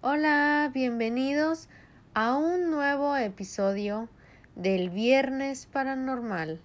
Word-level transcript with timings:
Hola, 0.00 0.70
bienvenidos 0.72 1.68
a 2.14 2.36
un 2.36 2.70
nuevo 2.70 3.16
episodio 3.16 4.08
del 4.54 4.90
Viernes 4.90 5.66
Paranormal. 5.66 6.60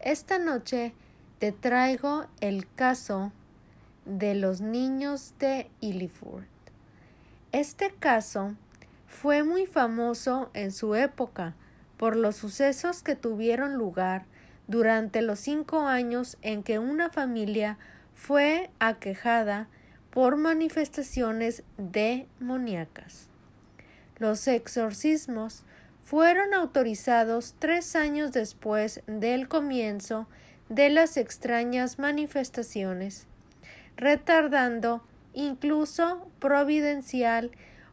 Esta 0.00 0.38
noche 0.38 0.92
te 1.38 1.50
traigo 1.50 2.26
el 2.42 2.70
caso 2.70 3.32
de 4.04 4.34
los 4.34 4.60
niños 4.60 5.32
de 5.38 5.70
Illiford. 5.80 6.44
Este 7.52 7.90
caso 7.90 8.54
fue 9.06 9.44
muy 9.44 9.64
famoso 9.64 10.50
en 10.52 10.70
su 10.70 10.94
época 10.94 11.54
por 11.96 12.16
los 12.16 12.36
sucesos 12.36 13.02
que 13.02 13.16
tuvieron 13.16 13.78
lugar 13.78 14.26
durante 14.66 15.22
los 15.22 15.40
cinco 15.40 15.86
años 15.86 16.36
en 16.42 16.62
que 16.62 16.78
una 16.78 17.08
familia 17.08 17.78
fue 18.14 18.68
aquejada 18.78 19.68
por 20.10 20.36
manifestaciones 20.36 21.62
demoníacas. 21.76 23.28
Los 24.18 24.48
exorcismos 24.48 25.64
fueron 26.02 26.54
autorizados 26.54 27.54
tres 27.58 27.94
años 27.94 28.32
después 28.32 29.02
del 29.06 29.46
comienzo 29.46 30.26
de 30.68 30.90
las 30.90 31.16
extrañas 31.16 31.98
manifestaciones, 31.98 33.26
retardando 33.96 35.02
incluso 35.34 36.30
providencial, 36.40 37.50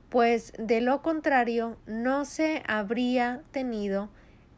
pues 0.09 0.53
de 0.57 0.81
lo 0.81 1.02
contrario 1.02 1.77
no 1.85 2.25
se 2.25 2.63
habría 2.67 3.41
tenido 3.52 4.09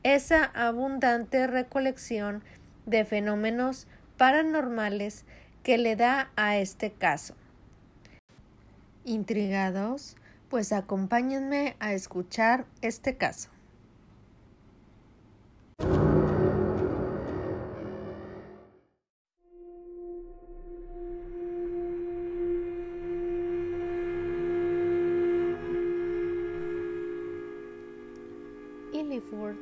esa 0.04 0.46
abundante 0.46 1.48
recolección 1.48 2.44
de 2.86 3.06
fenómenos 3.06 3.88
paranormales 4.18 5.26
que 5.64 5.78
le 5.78 5.96
da 5.96 6.32
a 6.36 6.58
este 6.58 6.92
caso. 6.92 7.36
¿Intrigados? 9.08 10.18
Pues 10.50 10.74
acompáñenme 10.74 11.78
a 11.80 11.94
escuchar 11.94 12.66
este 12.82 13.16
caso. 13.16 13.50
Illiford 28.92 29.56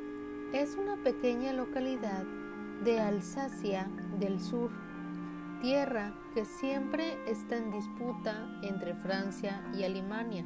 es 0.54 0.74
una 0.74 0.96
pequeña 1.04 1.52
localidad 1.52 2.24
de 2.82 2.98
Alsacia 2.98 3.88
del 4.18 4.40
Sur 4.40 4.72
tierra 5.62 6.12
que 6.36 6.44
siempre 6.44 7.18
está 7.26 7.56
en 7.56 7.70
disputa 7.70 8.46
entre 8.60 8.92
Francia 8.94 9.62
y 9.74 9.84
Alemania 9.84 10.44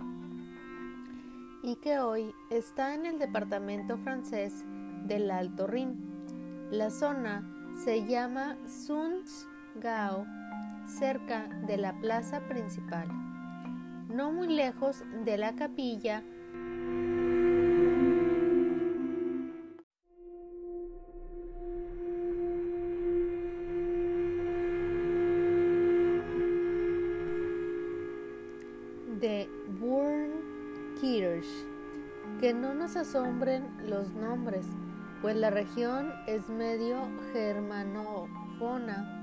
y 1.65 1.75
que 1.83 1.99
hoy 1.99 2.33
está 2.49 2.95
en 2.95 3.07
el 3.07 3.19
departamento 3.19 3.99
francés 3.99 4.65
del 5.09 5.29
Alto 5.33 5.67
Rin. 5.67 6.69
La 6.71 6.91
zona 6.91 7.43
se 7.83 8.07
llama 8.07 8.57
Sunds-Gau, 8.69 10.27
cerca 10.87 11.49
de 11.67 11.77
la 11.77 11.99
plaza 11.99 12.39
principal, 12.47 13.09
no 14.15 14.31
muy 14.31 14.47
lejos 14.47 15.03
de 15.25 15.39
la 15.39 15.57
capilla 15.57 16.23
de 29.21 29.49
Kirsch. 31.01 31.67
Que 32.41 32.53
no 32.55 32.75
nos 32.75 32.97
asombren 32.97 33.69
los 33.89 34.13
nombres, 34.13 34.67
pues 35.21 35.37
la 35.37 35.51
región 35.51 36.13
es 36.27 36.49
medio 36.49 36.97
germanófona 37.33 39.21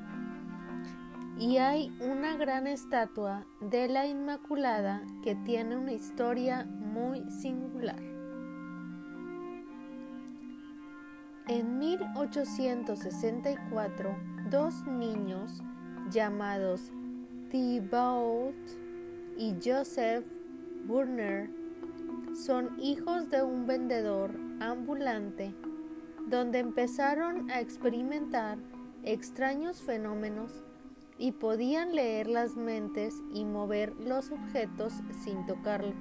y 1.39 1.57
hay 1.57 1.91
una 1.99 2.35
gran 2.35 2.67
estatua 2.67 3.45
de 3.61 3.87
la 3.87 4.07
Inmaculada 4.07 5.03
que 5.23 5.35
tiene 5.35 5.77
una 5.77 5.93
historia 5.93 6.65
muy 6.65 7.23
singular. 7.29 8.01
En 11.47 11.79
1864, 11.79 14.17
dos 14.49 14.85
niños 14.87 15.61
llamados 16.09 16.91
Thibaut 17.51 18.86
y 19.37 19.55
Joseph 19.63 20.25
Burner 20.85 21.49
son 22.33 22.79
hijos 22.79 23.29
de 23.29 23.43
un 23.43 23.67
vendedor 23.67 24.31
ambulante 24.59 25.53
donde 26.27 26.59
empezaron 26.59 27.49
a 27.51 27.61
experimentar 27.61 28.57
extraños 29.03 29.81
fenómenos 29.81 30.63
y 31.17 31.31
podían 31.31 31.95
leer 31.95 32.27
las 32.27 32.55
mentes 32.55 33.15
y 33.33 33.45
mover 33.45 33.93
los 33.95 34.31
objetos 34.31 34.93
sin 35.23 35.45
tocarlos. 35.45 35.95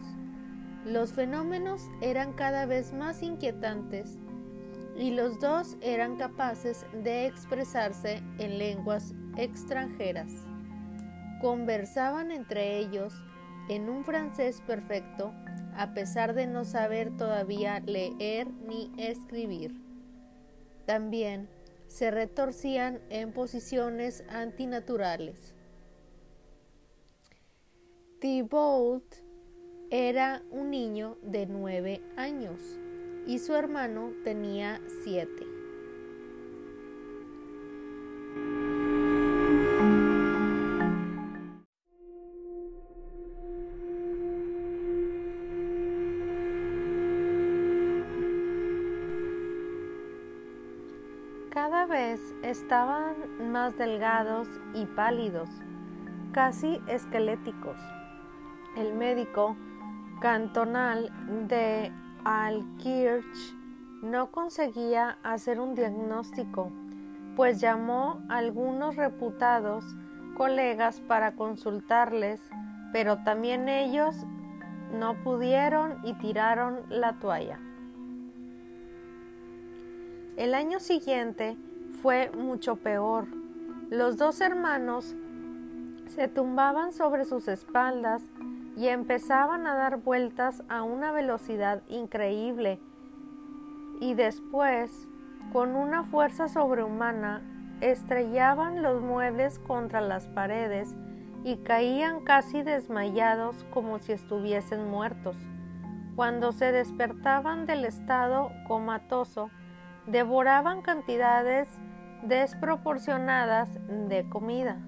Los 0.85 1.13
fenómenos 1.13 1.91
eran 2.01 2.33
cada 2.33 2.67
vez 2.67 2.93
más 2.93 3.23
inquietantes 3.23 4.19
y 4.97 5.11
los 5.11 5.39
dos 5.41 5.77
eran 5.81 6.17
capaces 6.17 6.87
de 7.05 7.27
expresarse 7.27 8.23
en 8.39 8.59
lenguas 8.59 9.15
extranjeras. 9.37 10.33
Conversaban 11.41 12.31
entre 12.31 12.79
ellos 12.79 13.15
en 13.69 13.89
un 13.89 14.05
francés 14.05 14.63
perfecto, 14.67 15.33
a 15.77 15.93
pesar 15.95 16.35
de 16.35 16.47
no 16.47 16.65
saber 16.65 17.17
todavía 17.17 17.81
leer 17.81 18.49
ni 18.51 18.93
escribir. 18.97 19.81
También 20.87 21.49
se 21.89 22.11
retorcían 22.11 23.01
en 23.11 23.33
posiciones 23.33 24.25
antinaturales. 24.29 25.55
Thibault 28.21 29.05
era 29.91 30.43
un 30.51 30.71
niño 30.71 31.17
de 31.23 31.47
nueve 31.47 32.03
años 32.17 32.61
y 33.27 33.39
su 33.39 33.55
hermano 33.55 34.13
tenía 34.25 34.81
siete. 35.03 35.56
Estaban 52.57 53.53
más 53.53 53.77
delgados 53.77 54.49
y 54.73 54.87
pálidos, 54.87 55.51
casi 56.33 56.81
esqueléticos. 56.87 57.77
El 58.77 58.95
médico 58.95 59.57
cantonal 60.21 61.13
de 61.49 61.93
Alkirch 62.25 63.55
no 64.03 64.31
conseguía 64.31 65.19
hacer 65.23 65.61
un 65.61 65.75
diagnóstico, 65.75 66.73
pues 67.37 67.61
llamó 67.61 68.23
a 68.31 68.39
algunos 68.39 68.97
reputados 68.97 69.85
colegas 70.35 71.01
para 71.01 71.33
consultarles, 71.33 72.41
pero 72.91 73.19
también 73.23 73.69
ellos 73.69 74.17
no 74.99 75.15
pudieron 75.23 75.99
y 76.05 76.15
tiraron 76.15 76.81
la 76.89 77.19
toalla. 77.19 77.61
El 80.37 80.55
año 80.55 80.81
siguiente 80.81 81.57
fue 82.07 82.31
mucho 82.31 82.77
peor. 82.77 83.27
Los 83.91 84.17
dos 84.17 84.41
hermanos 84.41 85.17
se 86.07 86.29
tumbaban 86.29 86.93
sobre 86.93 87.25
sus 87.25 87.49
espaldas 87.49 88.23
y 88.77 88.87
empezaban 88.87 89.67
a 89.67 89.75
dar 89.75 89.97
vueltas 89.97 90.63
a 90.69 90.85
una 90.85 91.11
velocidad 91.11 91.83
increíble 91.89 92.79
y 94.01 94.15
después, 94.15 95.09
con 95.53 95.75
una 95.75 96.05
fuerza 96.05 96.47
sobrehumana, 96.47 97.43
estrellaban 97.81 98.85
los 98.85 99.03
muebles 99.03 99.59
contra 99.59 100.01
las 100.01 100.29
paredes 100.29 100.95
y 101.43 101.57
caían 101.57 102.21
casi 102.21 102.63
desmayados 102.63 103.67
como 103.75 103.99
si 103.99 104.13
estuviesen 104.13 104.89
muertos. 104.89 105.37
Cuando 106.15 106.53
se 106.53 106.71
despertaban 106.71 107.67
del 107.67 107.85
estado 107.85 108.53
comatoso, 108.69 109.51
devoraban 110.07 110.83
cantidades 110.83 111.69
desproporcionadas 112.29 113.71
de 114.09 114.29
comida. 114.29 114.79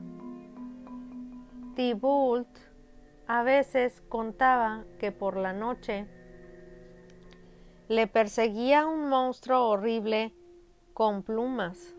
Tibult 1.75 2.49
a 3.27 3.43
veces 3.43 4.03
contaba 4.09 4.85
que 4.99 5.13
por 5.13 5.37
la 5.37 5.53
noche 5.53 6.07
le 7.89 8.07
perseguía 8.07 8.87
un 8.87 9.09
monstruo 9.09 9.69
horrible 9.69 10.35
con 10.95 11.23
plumas. 11.23 11.95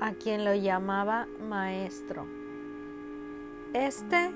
a 0.00 0.14
quien 0.14 0.42
lo 0.42 0.54
llamaba 0.54 1.26
maestro. 1.38 2.37
Este 3.74 4.32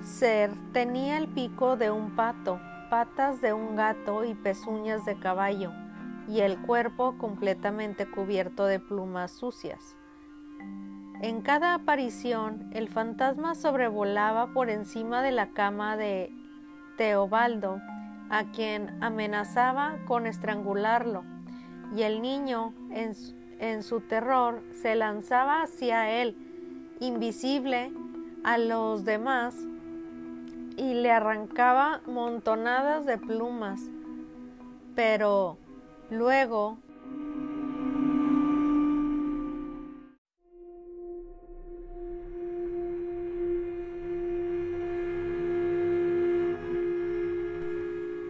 ser 0.00 0.50
tenía 0.72 1.16
el 1.16 1.28
pico 1.28 1.76
de 1.76 1.92
un 1.92 2.16
pato, 2.16 2.60
patas 2.90 3.40
de 3.40 3.52
un 3.52 3.76
gato 3.76 4.24
y 4.24 4.34
pezuñas 4.34 5.04
de 5.04 5.16
caballo, 5.16 5.72
y 6.26 6.40
el 6.40 6.60
cuerpo 6.62 7.16
completamente 7.18 8.10
cubierto 8.10 8.66
de 8.66 8.80
plumas 8.80 9.30
sucias. 9.30 9.96
En 11.20 11.40
cada 11.40 11.74
aparición, 11.74 12.68
el 12.72 12.88
fantasma 12.88 13.54
sobrevolaba 13.54 14.52
por 14.52 14.70
encima 14.70 15.22
de 15.22 15.30
la 15.30 15.50
cama 15.50 15.96
de 15.96 16.32
Teobaldo, 16.96 17.80
a 18.28 18.44
quien 18.50 19.02
amenazaba 19.02 19.98
con 20.06 20.26
estrangularlo, 20.26 21.22
y 21.94 22.02
el 22.02 22.20
niño, 22.22 22.74
en 22.90 23.82
su, 23.84 24.00
terror, 24.00 24.62
se 24.82 24.96
lanzaba 24.96 25.62
hacia 25.62 26.10
él, 26.10 26.36
invisible 27.00 27.92
a 28.48 28.56
los 28.56 29.04
demás, 29.04 29.54
y 30.78 30.94
le 30.94 31.10
arrancaba 31.10 32.00
montonadas 32.06 33.04
de 33.04 33.18
plumas. 33.18 33.78
Pero 34.94 35.58
luego 36.08 36.78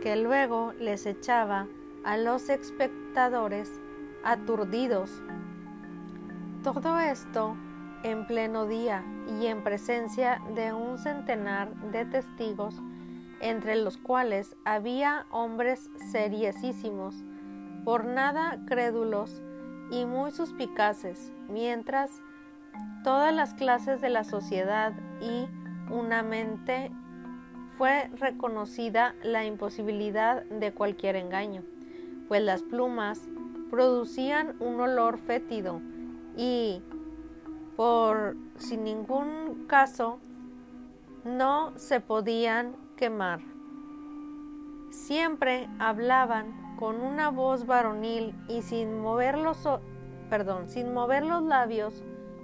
que 0.02 0.16
luego 0.16 0.72
les 0.80 1.06
echaba 1.06 1.68
a 2.02 2.16
los 2.16 2.48
espectadores 2.48 3.70
aturdidos. 4.24 5.22
Todo 6.64 6.98
esto 6.98 7.56
en 8.02 8.26
pleno 8.26 8.66
día 8.66 9.04
y 9.40 9.46
en 9.46 9.62
presencia 9.62 10.40
de 10.54 10.72
un 10.72 10.98
centenar 10.98 11.74
de 11.90 12.04
testigos, 12.04 12.80
entre 13.40 13.76
los 13.76 13.96
cuales 13.96 14.56
había 14.64 15.26
hombres 15.30 15.90
seriesísimos, 16.10 17.24
por 17.84 18.04
nada 18.04 18.58
crédulos 18.66 19.42
y 19.90 20.04
muy 20.04 20.30
suspicaces, 20.30 21.32
mientras 21.48 22.10
todas 23.04 23.34
las 23.34 23.54
clases 23.54 24.00
de 24.00 24.10
la 24.10 24.24
sociedad 24.24 24.92
y 25.20 25.46
una 25.92 26.22
mente 26.22 26.90
fue 27.78 28.10
reconocida 28.16 29.14
la 29.22 29.44
imposibilidad 29.44 30.44
de 30.44 30.72
cualquier 30.72 31.16
engaño, 31.16 31.62
pues 32.26 32.42
las 32.42 32.62
plumas 32.62 33.22
producían 33.70 34.56
un 34.60 34.80
olor 34.80 35.18
fétido 35.18 35.80
y 36.36 36.82
por 37.78 38.34
sin 38.56 38.82
ningún 38.82 39.66
caso 39.68 40.18
no 41.24 41.78
se 41.78 42.00
podían 42.00 42.74
quemar. 42.96 43.38
Siempre 44.90 45.68
hablaban 45.78 46.74
con 46.76 47.00
una 47.00 47.30
voz 47.30 47.66
varonil 47.66 48.34
y 48.48 48.62
sin 48.62 48.98
mover 49.00 49.38
los, 49.38 49.58
perdón, 50.28 50.68
sin 50.68 50.92
mover 50.92 51.24
los 51.24 51.44
labios, 51.44 52.02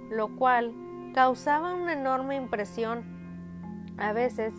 lo 0.09 0.33
cual 0.37 0.73
causaba 1.13 1.73
una 1.73 1.91
enorme 1.91 2.37
impresión. 2.37 3.03
A 3.97 4.13
veces 4.13 4.53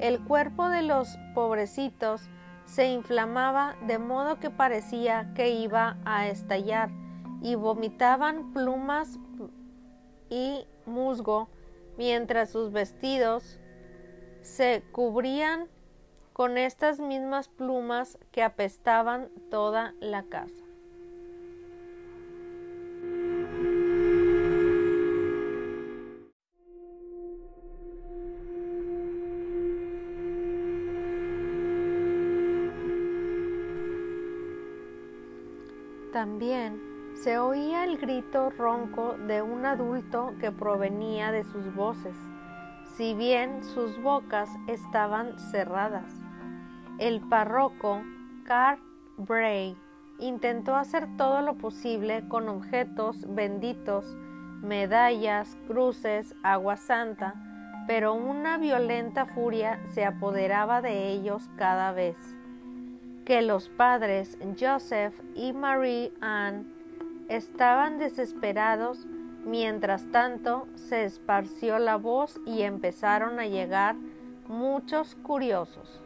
el 0.00 0.18
cuerpo 0.24 0.68
de 0.68 0.82
los 0.82 1.16
pobrecitos 1.32 2.28
se 2.64 2.90
inflamaba 2.90 3.76
de 3.86 4.00
modo 4.00 4.40
que 4.40 4.50
parecía 4.50 5.32
que 5.34 5.50
iba 5.50 5.96
a 6.04 6.26
estallar 6.26 6.90
y 7.40 7.54
vomitaban 7.54 8.52
plumas 8.52 9.20
y 10.30 10.66
musgo, 10.86 11.48
mientras 11.96 12.50
sus 12.50 12.72
vestidos 12.72 13.58
se 14.42 14.82
cubrían 14.92 15.68
con 16.32 16.56
estas 16.56 17.00
mismas 17.00 17.48
plumas 17.48 18.18
que 18.30 18.42
apestaban 18.42 19.28
toda 19.50 19.94
la 20.00 20.22
casa. 20.22 20.64
También 36.12 36.87
se 37.22 37.38
oía 37.38 37.84
el 37.84 37.98
grito 37.98 38.50
ronco 38.50 39.16
de 39.26 39.42
un 39.42 39.66
adulto 39.66 40.34
que 40.40 40.52
provenía 40.52 41.32
de 41.32 41.42
sus 41.42 41.74
voces, 41.74 42.14
si 42.96 43.14
bien 43.14 43.64
sus 43.64 44.00
bocas 44.00 44.48
estaban 44.68 45.36
cerradas. 45.50 46.12
El 46.98 47.20
párroco 47.20 48.02
Carl 48.44 48.80
Bray 49.16 49.76
intentó 50.20 50.76
hacer 50.76 51.08
todo 51.16 51.42
lo 51.42 51.54
posible 51.54 52.26
con 52.28 52.48
objetos 52.48 53.16
benditos, 53.34 54.16
medallas, 54.62 55.56
cruces, 55.66 56.36
agua 56.44 56.76
santa, 56.76 57.34
pero 57.88 58.14
una 58.14 58.58
violenta 58.58 59.26
furia 59.26 59.80
se 59.92 60.04
apoderaba 60.04 60.82
de 60.82 61.08
ellos 61.08 61.50
cada 61.56 61.90
vez. 61.90 62.16
Que 63.24 63.42
los 63.42 63.68
padres 63.68 64.38
Joseph 64.58 65.14
y 65.34 65.52
Marie 65.52 66.12
Anne 66.20 66.77
Estaban 67.28 67.98
desesperados, 67.98 69.06
mientras 69.44 70.10
tanto 70.10 70.66
se 70.76 71.04
esparció 71.04 71.78
la 71.78 71.96
voz 71.96 72.40
y 72.46 72.62
empezaron 72.62 73.38
a 73.38 73.46
llegar 73.46 73.96
muchos 74.46 75.14
curiosos. 75.16 76.02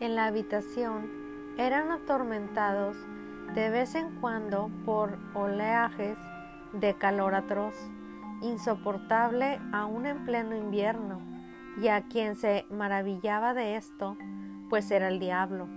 En 0.00 0.14
la 0.14 0.26
habitación 0.26 1.10
eran 1.58 1.90
atormentados 1.90 2.96
de 3.54 3.70
vez 3.70 3.94
en 3.94 4.20
cuando 4.20 4.70
por 4.84 5.18
oleajes 5.34 6.18
de 6.72 6.94
calor 6.94 7.34
atroz, 7.34 7.74
insoportable 8.42 9.58
aún 9.72 10.06
en 10.06 10.24
pleno 10.24 10.56
invierno, 10.56 11.20
y 11.80 11.88
a 11.88 12.02
quien 12.02 12.36
se 12.36 12.66
maravillaba 12.70 13.54
de 13.54 13.76
esto, 13.76 14.16
pues 14.68 14.90
era 14.90 15.08
el 15.08 15.18
diablo, 15.18 15.68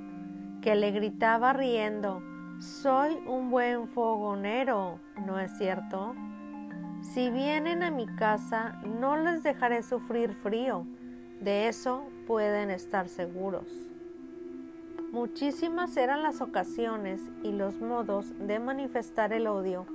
que 0.62 0.76
le 0.76 0.92
gritaba 0.92 1.54
riendo, 1.54 2.22
soy 2.60 3.18
un 3.26 3.50
buen 3.50 3.88
fogonero, 3.88 5.00
¿no 5.26 5.40
es 5.40 5.58
cierto? 5.58 6.16
Si 7.02 7.30
vienen 7.30 7.84
a 7.84 7.92
mi 7.92 8.06
casa, 8.06 8.82
no 8.84 9.18
les 9.18 9.44
dejaré 9.44 9.84
sufrir 9.84 10.34
frío, 10.34 10.86
de 11.40 11.70
eso 11.70 12.04
pueden 12.28 12.70
estar 12.70 13.08
seguros. 13.08 13.89
Muchísimas 15.12 15.98
eran 15.98 16.22
las 16.22 16.40
ocasiones 16.40 17.20
y 17.44 17.52
los 17.52 17.80
modos 17.82 18.32
de 18.40 18.60
manifestar 18.60 19.34
el 19.34 19.48
odio 19.48 19.88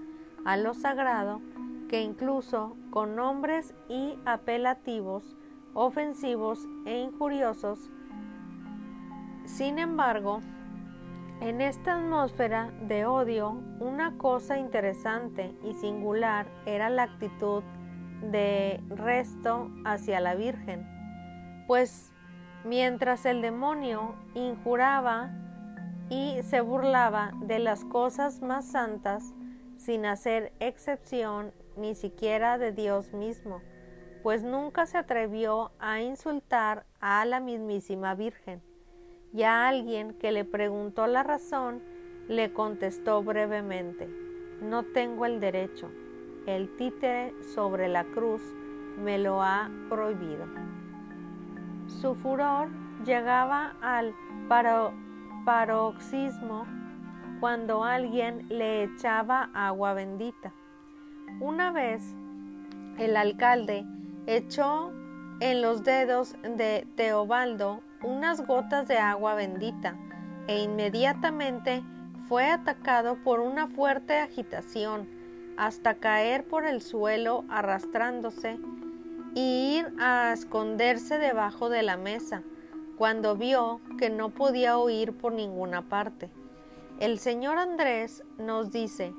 a 0.45 0.57
lo 0.57 0.75
sagrado 0.75 1.41
que 1.89 2.03
incluso 2.03 2.77
con 2.91 3.15
nombres 3.15 3.75
y 3.89 4.19
apelativos 4.25 5.37
ofensivos 5.73 6.67
e 6.87 6.99
injuriosos. 6.99 7.79
Sin 9.45 9.79
embargo, 9.79 10.41
en 11.41 11.61
esta 11.61 11.97
atmósfera 11.97 12.73
de 12.89 13.07
odio, 13.07 13.61
una 13.79 14.17
cosa 14.17 14.59
interesante 14.59 15.55
y 15.63 15.75
singular 15.75 16.47
era 16.65 16.91
la 16.91 17.05
actitud 17.05 17.63
de 18.23 18.83
resto 18.89 19.71
hacia 19.85 20.21
la 20.21 20.35
Virgen, 20.35 20.87
pues 21.67 22.14
mientras 22.65 23.27
el 23.27 23.43
demonio 23.43 24.15
injuraba 24.35 25.31
y 26.09 26.43
se 26.43 26.61
burlaba 26.61 27.33
de 27.43 27.59
las 27.59 27.85
cosas 27.85 28.43
más 28.43 28.67
santas 28.67 29.35
sin 29.77 30.07
hacer 30.07 30.53
excepción 30.61 31.53
ni 31.77 31.95
siquiera 31.95 32.59
de 32.59 32.73
Dios 32.73 33.13
mismo, 33.13 33.61
pues 34.23 34.43
nunca 34.43 34.87
se 34.87 34.97
atrevió 34.97 35.73
a 35.79 36.01
insultar 36.01 36.87
a 37.01 37.25
la 37.25 37.41
mismísima 37.41 38.15
Virgen. 38.15 38.63
Y 39.35 39.43
a 39.43 39.69
alguien 39.69 40.15
que 40.15 40.33
le 40.33 40.45
preguntó 40.45 41.07
la 41.07 41.23
razón, 41.23 41.83
le 42.29 42.53
contestó 42.53 43.23
brevemente, 43.23 44.09
no 44.63 44.85
tengo 44.85 45.27
el 45.27 45.41
derecho, 45.41 45.91
el 46.47 46.75
títere 46.77 47.35
sobre 47.55 47.89
la 47.89 48.05
cruz 48.05 48.43
me 48.97 49.19
lo 49.19 49.43
ha 49.43 49.71
prohibido. 49.91 50.47
Su 51.87 52.15
furor 52.15 52.69
llegaba 53.05 53.75
al 53.81 54.15
paroxismo 55.45 56.67
cuando 57.41 57.85
alguien 57.85 58.47
le 58.49 58.85
echaba 58.85 59.51
agua 59.55 59.93
bendita, 59.95 60.53
Una 61.41 61.73
vez 61.73 62.15
el 62.99 63.17
alcalde 63.17 63.85
echó 64.27 64.93
en 65.41 65.61
los 65.61 65.83
dedos 65.83 66.37
de 66.43 66.87
Teobaldo 66.97 67.83
unas 68.03 68.47
gotas 68.47 68.87
de 68.87 68.99
agua 68.99 69.35
bendita 69.35 69.97
e 70.47 70.63
inmediatamente 70.63 71.83
fue 72.29 72.51
atacado 72.51 73.17
por 73.25 73.41
una 73.41 73.67
fuerte 73.67 74.19
agitación 74.19 75.09
hasta 75.57 75.95
caer 75.95 76.47
por 76.47 76.65
el 76.65 76.81
suelo 76.81 77.45
arrastrándose 77.49 78.59
y 79.35 79.79
ir 79.79 79.93
a 79.99 80.33
esconderse 80.33 81.19
debajo 81.19 81.69
de 81.69 81.83
la 81.83 81.97
mesa 81.97 82.43
cuando 82.97 83.37
vio 83.37 83.81
que 83.99 84.11
no 84.11 84.31
podía 84.31 84.79
oír 84.79 85.17
por 85.17 85.33
ninguna 85.33 85.89
parte. 85.89 86.31
El 87.01 87.19
señor 87.19 87.59
Andrés 87.59 88.23
nos 88.39 88.71
dice, 88.71 89.13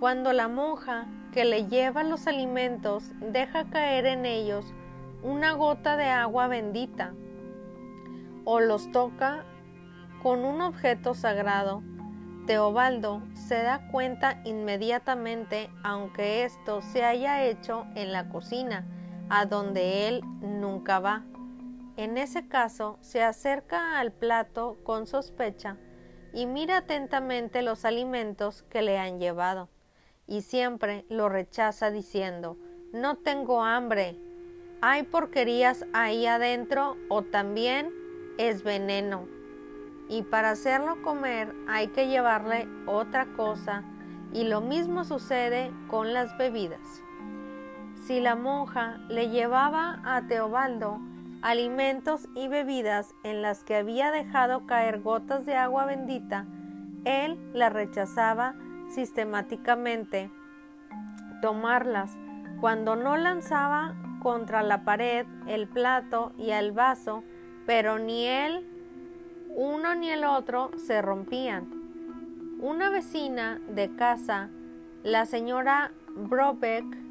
cuando 0.00 0.32
la 0.32 0.48
monja 0.48 1.06
que 1.32 1.44
le 1.44 1.66
lleva 1.66 2.02
los 2.02 2.26
alimentos 2.26 3.12
deja 3.20 3.68
caer 3.68 4.06
en 4.06 4.24
ellos 4.24 4.64
una 5.22 5.52
gota 5.52 5.96
de 5.96 6.06
agua 6.06 6.48
bendita 6.48 7.14
o 8.44 8.60
los 8.60 8.90
toca 8.92 9.44
con 10.22 10.44
un 10.44 10.60
objeto 10.62 11.14
sagrado, 11.14 11.82
Teobaldo 12.46 13.22
se 13.32 13.62
da 13.62 13.88
cuenta 13.90 14.42
inmediatamente, 14.44 15.70
aunque 15.82 16.44
esto 16.44 16.82
se 16.82 17.02
haya 17.04 17.42
hecho 17.44 17.86
en 17.94 18.12
la 18.12 18.28
cocina, 18.28 18.86
a 19.34 19.46
donde 19.46 20.08
él 20.08 20.22
nunca 20.40 21.00
va. 21.00 21.24
En 21.96 22.18
ese 22.18 22.46
caso, 22.48 22.98
se 23.00 23.22
acerca 23.22 23.98
al 23.98 24.12
plato 24.12 24.78
con 24.84 25.06
sospecha 25.06 25.76
y 26.32 26.46
mira 26.46 26.78
atentamente 26.78 27.62
los 27.62 27.84
alimentos 27.84 28.62
que 28.64 28.82
le 28.82 28.98
han 28.98 29.18
llevado, 29.18 29.68
y 30.26 30.42
siempre 30.42 31.04
lo 31.08 31.28
rechaza 31.28 31.90
diciendo 31.90 32.56
No 32.92 33.16
tengo 33.16 33.62
hambre. 33.62 34.16
Hay 34.80 35.04
porquerías 35.04 35.84
ahí 35.92 36.26
adentro 36.26 36.96
o 37.08 37.22
también 37.22 37.92
es 38.38 38.62
veneno 38.62 39.28
y 40.08 40.22
para 40.22 40.50
hacerlo 40.50 41.00
comer 41.02 41.54
hay 41.66 41.88
que 41.88 42.08
llevarle 42.08 42.68
otra 42.86 43.26
cosa 43.36 43.84
y 44.32 44.44
lo 44.44 44.60
mismo 44.60 45.04
sucede 45.04 45.72
con 45.88 46.12
las 46.12 46.36
bebidas. 46.36 47.03
Si 48.06 48.20
la 48.20 48.36
monja 48.36 48.98
le 49.08 49.30
llevaba 49.30 50.00
a 50.04 50.26
Teobaldo 50.28 51.00
alimentos 51.40 52.28
y 52.34 52.48
bebidas 52.48 53.14
en 53.22 53.40
las 53.40 53.64
que 53.64 53.76
había 53.76 54.10
dejado 54.10 54.66
caer 54.66 55.00
gotas 55.00 55.46
de 55.46 55.56
agua 55.56 55.86
bendita, 55.86 56.44
él 57.06 57.38
la 57.54 57.70
rechazaba 57.70 58.56
sistemáticamente 58.90 60.30
tomarlas 61.40 62.16
cuando 62.60 62.94
no 62.94 63.16
lanzaba 63.16 63.94
contra 64.22 64.62
la 64.62 64.84
pared 64.84 65.26
el 65.46 65.66
plato 65.66 66.32
y 66.36 66.50
el 66.50 66.72
vaso, 66.72 67.24
pero 67.64 67.98
ni 67.98 68.26
él 68.26 68.66
uno 69.56 69.94
ni 69.94 70.10
el 70.10 70.24
otro 70.24 70.72
se 70.76 71.00
rompían. 71.00 71.70
Una 72.60 72.90
vecina 72.90 73.60
de 73.68 73.96
casa, 73.96 74.50
la 75.02 75.24
señora 75.24 75.92
Brobeck, 76.14 77.03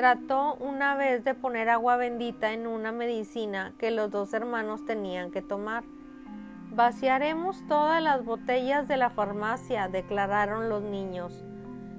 trató 0.00 0.54
una 0.54 0.94
vez 0.94 1.24
de 1.24 1.34
poner 1.34 1.68
agua 1.68 1.98
bendita 1.98 2.54
en 2.54 2.66
una 2.66 2.90
medicina 2.90 3.74
que 3.76 3.90
los 3.90 4.10
dos 4.10 4.32
hermanos 4.32 4.86
tenían 4.86 5.30
que 5.30 5.42
tomar. 5.42 5.84
Vaciaremos 6.70 7.62
todas 7.68 8.02
las 8.02 8.24
botellas 8.24 8.88
de 8.88 8.96
la 8.96 9.10
farmacia, 9.10 9.88
declararon 9.88 10.70
los 10.70 10.82
niños, 10.82 11.44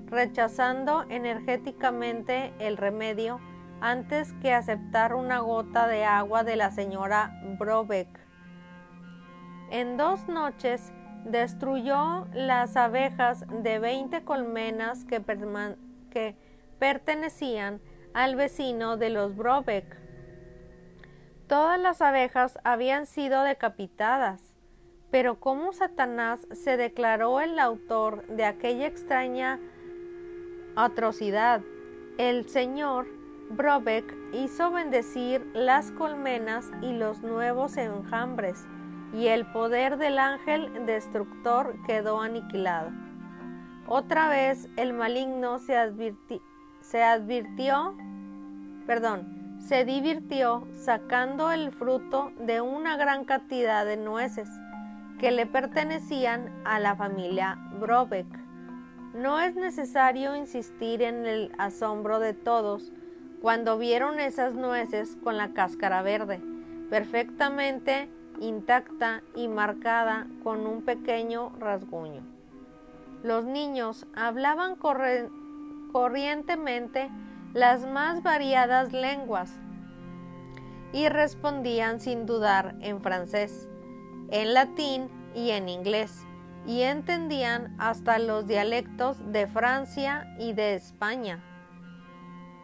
rechazando 0.08 1.05
energéticamente 1.10 2.55
el 2.58 2.75
remedio 2.75 3.39
antes 3.81 4.34
que 4.41 4.51
aceptar 4.51 5.13
una 5.13 5.38
gota 5.38 5.86
de 5.86 6.03
agua 6.03 6.43
de 6.43 6.55
la 6.55 6.72
señora 6.72 7.39
Brobeck. 7.60 8.10
En 9.70 9.98
dos 9.98 10.27
noches 10.27 10.91
destruyó 11.24 12.25
las 12.34 12.75
abejas 12.77 13.46
de 13.62 13.77
20 13.77 14.24
colmenas 14.24 15.05
que, 15.05 15.22
pertenecían 16.79 17.79
al 18.13 18.36
vecino 18.36 18.98
de 18.98 19.10
los 19.10 19.36
Brobeck. 19.36 19.98
Todas 21.48 21.80
las 21.80 22.01
abejas 22.01 22.60
habían 22.63 23.06
sido 23.06 23.44
decapitadas, 23.44 24.41
pero 25.12 25.39
como 25.39 25.74
Satanás 25.74 26.48
se 26.53 26.77
declaró 26.77 27.41
el 27.41 27.60
autor 27.60 28.25
de 28.27 28.46
aquella 28.46 28.88
extraña 28.88 29.60
atrocidad, 30.75 31.62
el 32.18 32.48
señor 32.48 33.08
Brobeck 33.50 34.13
hizo 34.34 34.72
bendecir 34.72 35.46
las 35.53 35.91
colmenas 35.91 36.72
y 36.82 36.94
los 36.94 37.22
nuevos 37.22 37.75
enjambres 37.75 38.65
y 39.13 39.27
el 39.27 39.46
poder 39.51 39.98
del 39.98 40.20
ángel 40.20 40.86
destructor 40.86 41.75
quedó 41.86 42.22
aniquilado. 42.22 42.91
Otra 43.88 44.30
vez 44.30 44.70
el 44.77 44.94
maligno 44.94 45.60
se, 45.60 45.75
se 46.81 47.03
advirtió, 47.03 47.95
perdón, 48.85 49.57
se 49.59 49.85
divirtió 49.85 50.67
sacando 50.73 51.51
el 51.51 51.71
fruto 51.71 52.31
de 52.39 52.61
una 52.61 52.97
gran 52.97 53.25
cantidad 53.25 53.85
de 53.85 53.97
nueces 53.97 54.50
que 55.19 55.31
le 55.31 55.45
pertenecían 55.45 56.51
a 56.65 56.79
la 56.79 56.95
familia 56.95 57.57
Brobeck. 57.79 58.27
No 59.13 59.39
es 59.39 59.55
necesario 59.55 60.35
insistir 60.35 61.01
en 61.01 61.25
el 61.25 61.51
asombro 61.57 62.19
de 62.19 62.33
todos 62.33 62.91
cuando 63.41 63.77
vieron 63.77 64.19
esas 64.19 64.55
nueces 64.55 65.17
con 65.23 65.38
la 65.38 65.53
cáscara 65.53 66.01
verde, 66.01 66.41
perfectamente 66.89 68.09
intacta 68.39 69.21
y 69.35 69.47
marcada 69.47 70.27
con 70.43 70.65
un 70.65 70.81
pequeño 70.81 71.51
rasguño. 71.59 72.23
Los 73.23 73.45
niños 73.45 74.07
hablaban 74.15 74.75
corrientemente 75.91 77.10
las 77.53 77.86
más 77.86 78.24
variadas 78.24 78.93
lenguas 78.93 79.51
y 80.93 81.10
respondían 81.10 82.00
sin 82.00 82.25
dudar 82.25 82.75
en 82.81 83.01
francés, 83.01 83.67
en 84.29 84.53
latín 84.53 85.10
y 85.33 85.51
en 85.51 85.69
inglés, 85.69 86.25
y 86.65 86.81
entendían 86.81 87.75
hasta 87.79 88.19
los 88.19 88.48
dialectos 88.48 89.17
de 89.31 89.48
Francia 89.48 90.36
y 90.39 90.53
de 90.53 90.75
España. 90.75 91.43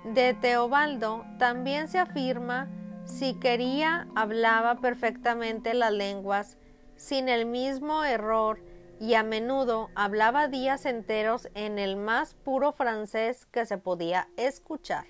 De 0.03 0.33
Teobaldo 0.33 1.25
también 1.37 1.87
se 1.87 1.99
afirma 1.99 2.69
si 3.07 3.35
quería, 3.35 4.07
hablaba 4.15 4.75
perfectamente 4.75 5.73
las 5.73 5.93
lenguas, 5.93 6.57
sin 6.97 7.29
el 7.29 7.45
mismo 7.45 8.03
error, 8.03 8.59
y 8.99 9.13
a 9.13 9.23
menudo 9.23 9.89
hablaba 9.95 10.47
días 10.47 10.85
enteros 10.85 11.49
en 11.53 11.79
el 11.79 11.95
más 11.95 12.33
puro 12.33 12.71
francés 12.71 13.45
que 13.51 13.65
se 13.65 13.77
podía 13.77 14.29
escuchar. 14.37 15.05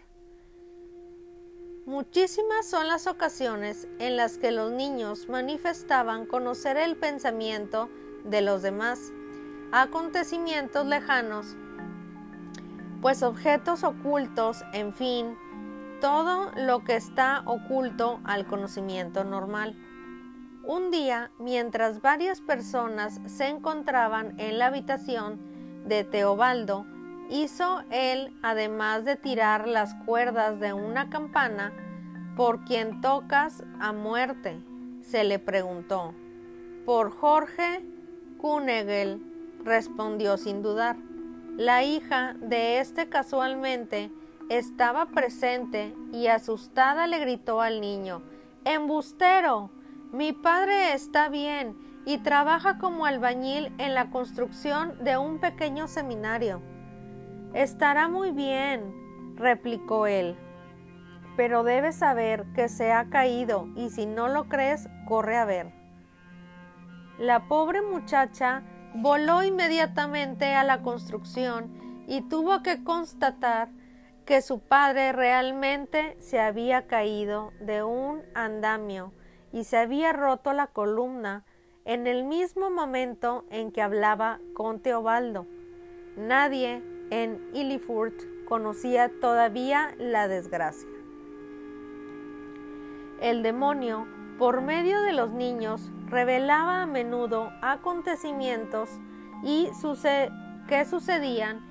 Muchísimas 1.85 2.69
son 2.69 2.89
las 2.89 3.07
ocasiones 3.07 3.87
en 3.99 4.17
las 4.17 4.37
que 4.37 4.51
los 4.51 4.71
niños 4.71 5.29
manifestaban 5.29 6.25
conocer 6.25 6.75
el 6.75 6.97
pensamiento 6.97 7.89
de 8.25 8.41
los 8.41 8.61
demás, 8.61 9.13
acontecimientos 9.71 10.85
lejanos, 10.85 11.55
pues 13.01 13.23
objetos 13.23 13.85
ocultos, 13.85 14.63
en 14.73 14.93
fin, 14.93 15.37
todo 16.01 16.51
lo 16.57 16.83
que 16.83 16.97
está 16.97 17.43
oculto 17.45 18.19
al 18.25 18.45
conocimiento 18.45 19.23
normal. 19.23 19.75
Un 20.67 20.91
día, 20.91 21.31
mientras 21.39 22.01
varias 22.01 22.41
personas 22.41 23.21
se 23.25 23.47
encontraban 23.47 24.37
en 24.37 24.59
la 24.59 24.65
habitación 24.65 25.39
de 25.85 26.03
Teobaldo, 26.03 26.85
hizo 27.29 27.83
él, 27.89 28.37
además 28.41 29.05
de 29.05 29.15
tirar 29.15 29.65
las 29.65 29.95
cuerdas 30.05 30.59
de 30.59 30.73
una 30.73 31.09
campana, 31.09 31.71
¿por 32.35 32.65
quien 32.65 32.99
tocas 32.99 33.63
a 33.79 33.93
muerte? 33.93 34.61
se 35.03 35.23
le 35.23 35.39
preguntó. 35.39 36.13
Por 36.85 37.11
Jorge 37.11 37.85
Kunegel, 38.37 39.21
respondió 39.63 40.35
sin 40.35 40.61
dudar. 40.61 40.97
La 41.55 41.85
hija 41.85 42.35
de 42.41 42.79
este 42.79 43.07
casualmente 43.07 44.11
estaba 44.49 45.05
presente 45.05 45.95
y 46.11 46.27
asustada 46.27 47.07
le 47.07 47.19
gritó 47.19 47.61
al 47.61 47.79
niño 47.79 48.21
Embustero. 48.65 49.76
Mi 50.17 50.33
padre 50.33 50.93
está 50.93 51.29
bien 51.29 51.77
y 52.03 52.17
trabaja 52.17 52.79
como 52.79 53.05
albañil 53.05 53.71
en 53.77 53.93
la 53.93 54.09
construcción 54.09 55.03
de 55.03 55.15
un 55.15 55.37
pequeño 55.37 55.87
seminario. 55.87 56.59
Estará 57.53 58.07
muy 58.07 58.31
bien, 58.31 59.35
replicó 59.35 60.07
él. 60.07 60.35
Pero 61.35 61.61
debes 61.61 61.97
saber 61.97 62.47
que 62.55 62.67
se 62.67 62.91
ha 62.91 63.11
caído 63.11 63.67
y 63.75 63.91
si 63.91 64.07
no 64.07 64.27
lo 64.27 64.49
crees, 64.49 64.89
corre 65.07 65.37
a 65.37 65.45
ver. 65.45 65.71
La 67.19 67.47
pobre 67.47 67.83
muchacha 67.83 68.63
voló 68.95 69.43
inmediatamente 69.43 70.55
a 70.55 70.63
la 70.63 70.81
construcción 70.81 72.05
y 72.07 72.27
tuvo 72.27 72.63
que 72.63 72.83
constatar 72.83 73.69
que 74.25 74.41
su 74.41 74.61
padre 74.61 75.11
realmente 75.11 76.17
se 76.19 76.39
había 76.39 76.87
caído 76.87 77.53
de 77.59 77.83
un 77.83 78.23
andamio 78.33 79.13
y 79.57 79.63
se 79.63 79.77
había 79.77 80.13
roto 80.13 80.53
la 80.53 80.67
columna 80.67 81.43
en 81.83 82.05
el 82.05 82.25
mismo 82.25 82.69
momento 82.69 83.43
en 83.49 83.71
que 83.71 83.81
hablaba 83.81 84.39
con 84.53 84.79
Teobaldo. 84.81 85.47
Nadie 86.15 86.83
en 87.09 87.49
Illifurt 87.55 88.13
conocía 88.47 89.09
todavía 89.19 89.95
la 89.97 90.27
desgracia. 90.27 90.87
El 93.19 93.41
demonio, 93.41 94.05
por 94.37 94.61
medio 94.61 95.01
de 95.01 95.13
los 95.13 95.31
niños, 95.31 95.89
revelaba 96.05 96.83
a 96.83 96.85
menudo 96.85 97.51
acontecimientos 97.63 98.91
y 99.43 99.71
que 100.67 100.85
sucedían 100.85 101.67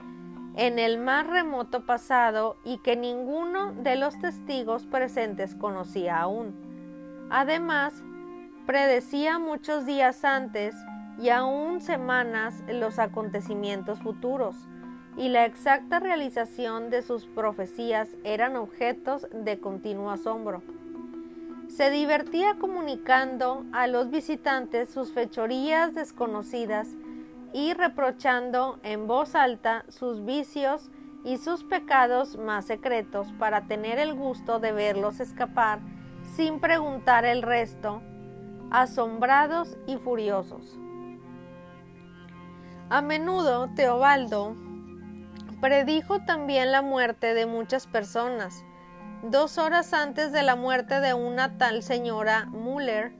en 0.56 0.80
el 0.80 0.98
más 0.98 1.24
remoto 1.24 1.86
pasado 1.86 2.56
y 2.64 2.78
que 2.78 2.96
ninguno 2.96 3.74
de 3.74 3.94
los 3.94 4.18
testigos 4.18 4.86
presentes 4.86 5.54
conocía 5.54 6.20
aún. 6.20 6.65
Además, 7.30 8.02
predecía 8.66 9.38
muchos 9.38 9.84
días 9.84 10.24
antes 10.24 10.74
y 11.20 11.30
aún 11.30 11.80
semanas 11.80 12.62
los 12.68 12.98
acontecimientos 12.98 13.98
futuros, 14.00 14.56
y 15.16 15.30
la 15.30 15.46
exacta 15.46 15.98
realización 15.98 16.90
de 16.90 17.02
sus 17.02 17.26
profecías 17.26 18.08
eran 18.22 18.54
objetos 18.56 19.26
de 19.32 19.58
continuo 19.58 20.10
asombro. 20.10 20.62
Se 21.68 21.90
divertía 21.90 22.56
comunicando 22.58 23.64
a 23.72 23.86
los 23.86 24.10
visitantes 24.10 24.90
sus 24.90 25.12
fechorías 25.12 25.94
desconocidas 25.94 26.88
y 27.52 27.72
reprochando 27.72 28.78
en 28.82 29.06
voz 29.06 29.34
alta 29.34 29.84
sus 29.88 30.24
vicios 30.24 30.90
y 31.24 31.38
sus 31.38 31.64
pecados 31.64 32.36
más 32.36 32.66
secretos 32.66 33.32
para 33.38 33.62
tener 33.62 33.98
el 33.98 34.14
gusto 34.14 34.60
de 34.60 34.72
verlos 34.72 35.18
escapar 35.18 35.80
sin 36.34 36.60
preguntar 36.60 37.24
el 37.24 37.42
resto, 37.42 38.02
asombrados 38.70 39.76
y 39.86 39.96
furiosos. 39.96 40.78
A 42.88 43.02
menudo 43.02 43.68
Teobaldo 43.74 44.56
predijo 45.60 46.20
también 46.20 46.70
la 46.72 46.82
muerte 46.82 47.34
de 47.34 47.46
muchas 47.46 47.86
personas. 47.86 48.64
Dos 49.22 49.58
horas 49.58 49.92
antes 49.92 50.30
de 50.32 50.42
la 50.42 50.56
muerte 50.56 51.00
de 51.00 51.14
una 51.14 51.58
tal 51.58 51.82
señora 51.82 52.46
Müller, 52.46 53.12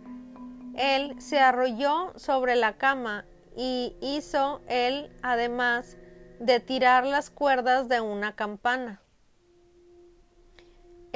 él 0.76 1.20
se 1.20 1.40
arrolló 1.40 2.12
sobre 2.16 2.54
la 2.54 2.74
cama 2.74 3.24
y 3.56 3.96
hizo 4.00 4.60
él 4.68 5.10
además 5.22 5.96
de 6.38 6.60
tirar 6.60 7.06
las 7.06 7.30
cuerdas 7.30 7.88
de 7.88 8.00
una 8.00 8.36
campana. 8.36 9.00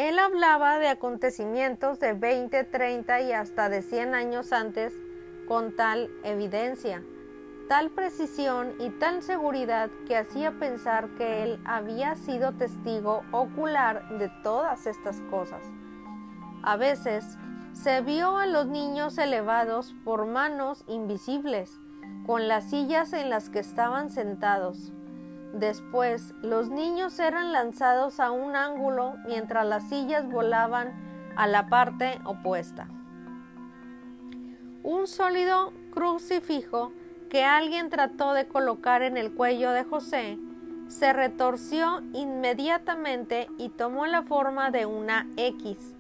Él 0.00 0.18
hablaba 0.18 0.78
de 0.78 0.88
acontecimientos 0.88 2.00
de 2.00 2.14
20, 2.14 2.64
30 2.64 3.20
y 3.20 3.32
hasta 3.32 3.68
de 3.68 3.82
100 3.82 4.14
años 4.14 4.50
antes 4.50 4.94
con 5.46 5.76
tal 5.76 6.08
evidencia, 6.24 7.02
tal 7.68 7.90
precisión 7.90 8.72
y 8.80 8.88
tal 8.88 9.22
seguridad 9.22 9.90
que 10.08 10.16
hacía 10.16 10.52
pensar 10.52 11.10
que 11.18 11.42
él 11.42 11.60
había 11.66 12.16
sido 12.16 12.52
testigo 12.52 13.24
ocular 13.30 14.08
de 14.18 14.30
todas 14.42 14.86
estas 14.86 15.20
cosas. 15.30 15.60
A 16.62 16.78
veces 16.78 17.36
se 17.74 18.00
vio 18.00 18.38
a 18.38 18.46
los 18.46 18.68
niños 18.68 19.18
elevados 19.18 19.94
por 20.02 20.24
manos 20.24 20.82
invisibles, 20.88 21.78
con 22.24 22.48
las 22.48 22.70
sillas 22.70 23.12
en 23.12 23.28
las 23.28 23.50
que 23.50 23.58
estaban 23.58 24.08
sentados. 24.08 24.94
Después, 25.52 26.34
los 26.42 26.70
niños 26.70 27.18
eran 27.18 27.52
lanzados 27.52 28.20
a 28.20 28.30
un 28.30 28.54
ángulo 28.54 29.16
mientras 29.26 29.66
las 29.66 29.88
sillas 29.88 30.28
volaban 30.28 30.92
a 31.36 31.46
la 31.46 31.68
parte 31.68 32.20
opuesta. 32.24 32.88
Un 34.82 35.06
sólido 35.06 35.72
crucifijo 35.92 36.92
que 37.28 37.44
alguien 37.44 37.90
trató 37.90 38.32
de 38.32 38.48
colocar 38.48 39.02
en 39.02 39.16
el 39.16 39.32
cuello 39.32 39.72
de 39.72 39.84
José 39.84 40.38
se 40.88 41.12
retorció 41.12 42.02
inmediatamente 42.12 43.48
y 43.58 43.68
tomó 43.68 44.06
la 44.06 44.22
forma 44.22 44.72
de 44.72 44.86
una 44.86 45.28
X, 45.36 45.94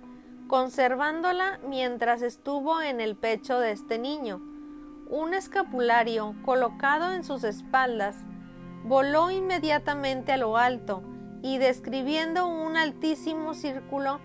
conservándola 0.48 1.60
mientras 1.66 2.22
estuvo 2.22 2.82
en 2.82 3.00
el 3.00 3.14
pecho 3.14 3.60
de 3.60 3.70
este 3.70 3.98
niño 3.98 4.40
un 5.08 5.34
escapulario 5.34 6.34
colocado 6.44 7.12
en 7.12 7.24
sus 7.24 7.44
espaldas 7.44 8.16
voló 8.84 9.30
inmediatamente 9.30 10.32
a 10.32 10.36
lo 10.36 10.56
alto 10.56 11.02
y 11.42 11.58
describiendo 11.58 12.46
un 12.46 12.76
altísimo 12.76 13.54
círculo 13.54 14.20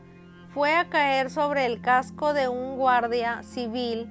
fue 0.54 0.76
a 0.76 0.89
caer 0.89 1.30
sobre 1.30 1.65
el 1.65 1.82
casco 1.82 2.34
de 2.34 2.48
un 2.48 2.78
guardia 2.78 3.44
civil 3.44 4.10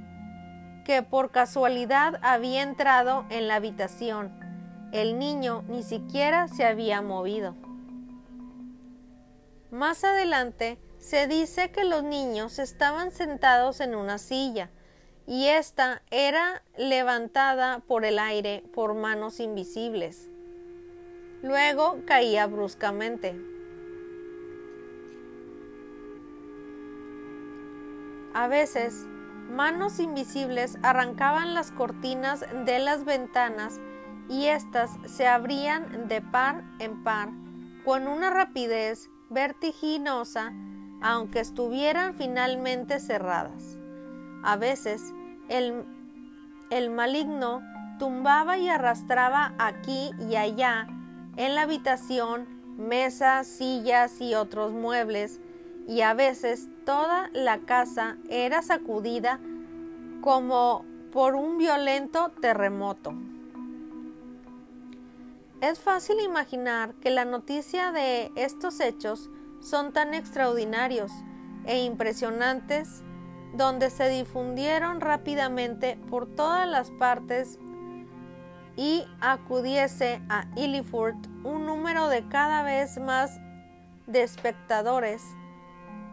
que 0.85 1.03
por 1.03 1.31
casualidad 1.31 2.21
había 2.23 2.63
entrado 2.63 3.25
en 3.31 3.49
la 3.49 3.57
habitación. 3.57 4.33
El 4.93 5.19
niño 5.19 5.65
ni 5.69 5.83
siquiera 5.83 6.47
se 6.49 6.65
había 6.65 7.01
movido. 7.01 7.57
Más 9.71 10.05
adelante 10.05 10.79
se 10.99 11.27
dice 11.27 11.71
que 11.73 11.85
los 11.85 12.05
niños 12.05 12.59
estaban 12.59 13.11
sentados 13.11 13.81
en 13.81 13.95
una 13.95 14.19
silla, 14.19 14.71
y 15.27 15.47
ésta 15.47 16.03
era 16.11 16.63
levantada 16.77 17.81
por 17.81 18.05
el 18.05 18.19
aire 18.19 18.63
por 18.75 18.95
manos 18.95 19.41
invisibles. 19.41 20.29
Luego 21.45 21.99
caía 22.07 22.47
bruscamente. 22.47 23.39
A 28.33 28.49
veces, 28.49 29.07
manos 29.51 30.01
invisibles 30.01 30.79
arrancaban 30.83 31.53
las 31.53 31.71
cortinas 31.71 32.47
de 32.65 32.79
las 32.79 33.05
ventanas 33.05 33.79
y 34.31 34.47
éstas 34.47 34.97
se 35.05 35.27
abrían 35.27 36.09
de 36.09 36.23
par 36.23 36.65
en 36.79 37.05
par 37.05 37.29
con 37.85 38.09
una 38.09 38.31
rapidez 38.31 39.11
vertiginosa, 39.29 40.51
aunque 41.03 41.41
estuvieran 41.41 42.15
finalmente 42.15 43.01
cerradas. 43.01 43.79
A 44.43 44.57
veces 44.57 45.13
el, 45.51 45.85
el 46.71 46.89
maligno 46.89 47.61
tumbaba 47.99 48.57
y 48.57 48.71
arrastraba 48.71 49.53
aquí 49.59 50.11
y 50.27 50.37
allá 50.37 50.89
en 51.37 51.55
la 51.55 51.63
habitación 51.63 52.47
mesas, 52.77 53.47
sillas 53.47 54.21
y 54.21 54.35
otros 54.35 54.73
muebles, 54.73 55.41
y 55.87 56.01
a 56.01 56.15
veces 56.15 56.69
toda 56.85 57.29
la 57.33 57.59
casa 57.61 58.17
era 58.29 58.63
sacudida 58.63 59.39
como 60.21 60.85
por 61.13 61.35
un 61.35 61.59
violento 61.59 62.33
terremoto. 62.41 63.15
Es 65.61 65.79
fácil 65.79 66.21
imaginar 66.21 66.95
que 66.95 67.11
la 67.11 67.25
noticia 67.25 67.93
de 67.93 68.33
estos 68.35 68.81
hechos 68.81 69.31
son 69.61 69.93
tan 69.93 70.13
extraordinarios 70.13 71.11
e 71.65 71.85
impresionantes 71.85 73.03
donde 73.55 73.89
se 73.91 74.09
difundieron 74.09 75.01
rápidamente 75.01 75.99
por 76.11 76.27
todas 76.27 76.69
las 76.69 76.91
partes 76.91 77.59
y 78.77 79.07
acudiese 79.21 80.21
a 80.29 80.47
Illifurt 80.57 81.17
un 81.45 81.67
número 81.67 82.09
de 82.09 82.27
cada 82.29 82.63
vez 82.63 82.99
más 82.99 83.41
de 84.07 84.23
espectadores 84.23 85.23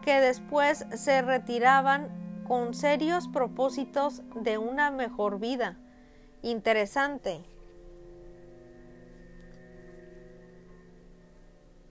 que 0.02 0.20
después 0.20 0.86
se 0.94 1.22
retiraban 1.22 2.44
con 2.46 2.74
serios 2.74 3.28
propósitos 3.28 4.22
de 4.34 4.58
una 4.58 4.90
mejor 4.90 5.38
vida. 5.38 5.78
Interesante. 6.42 7.44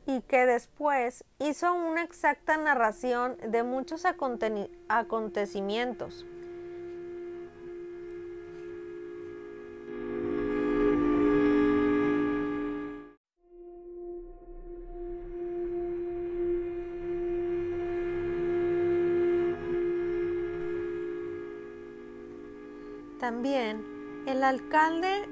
y 0.05 0.21
que 0.21 0.45
después 0.45 1.25
hizo 1.39 1.73
una 1.73 2.03
exacta 2.03 2.55
narración 2.57 3.37
de 3.47 3.63
muchos 3.63 4.05
acontecimientos. 4.05 6.25
También 23.21 23.85
el 24.27 24.43
alcalde 24.43 25.29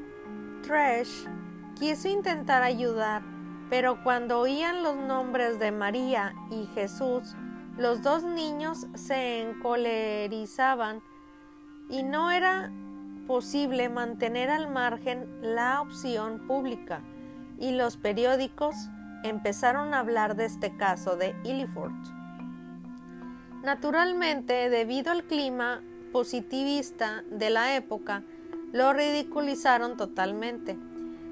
Tresh 0.62 1.28
quiso 1.78 2.08
intentar 2.08 2.64
ayudar 2.64 3.22
pero 3.70 4.04
cuando 4.04 4.40
oían 4.40 4.82
los 4.84 4.96
nombres 4.96 5.60
de 5.60 5.72
María 5.72 6.34
y 6.50 6.66
Jesús, 6.74 7.36
los 7.78 8.02
dos 8.02 8.24
niños 8.24 8.88
se 8.96 9.42
encolerizaban 9.42 11.02
y 11.88 12.04
no 12.04 12.32
era 12.32 12.72
posible 13.28 13.90
mantener 13.90 14.50
al 14.50 14.70
margen 14.70 15.28
la 15.42 15.82
opción 15.82 16.48
pública 16.48 17.02
y 17.60 17.72
los 17.72 17.96
periódicos 17.96 18.76
empezaron 19.24 19.94
a 19.94 20.00
hablar 20.00 20.36
de 20.36 20.46
este 20.46 20.76
caso 20.76 21.16
de 21.16 21.36
Illiford. 21.44 21.94
Naturalmente, 23.62 24.70
debido 24.70 25.12
al 25.12 25.26
clima 25.26 25.84
positivista 26.12 27.24
de 27.30 27.50
la 27.50 27.76
época, 27.76 28.24
lo 28.72 28.94
ridiculizaron 28.94 29.98
totalmente. 29.98 30.78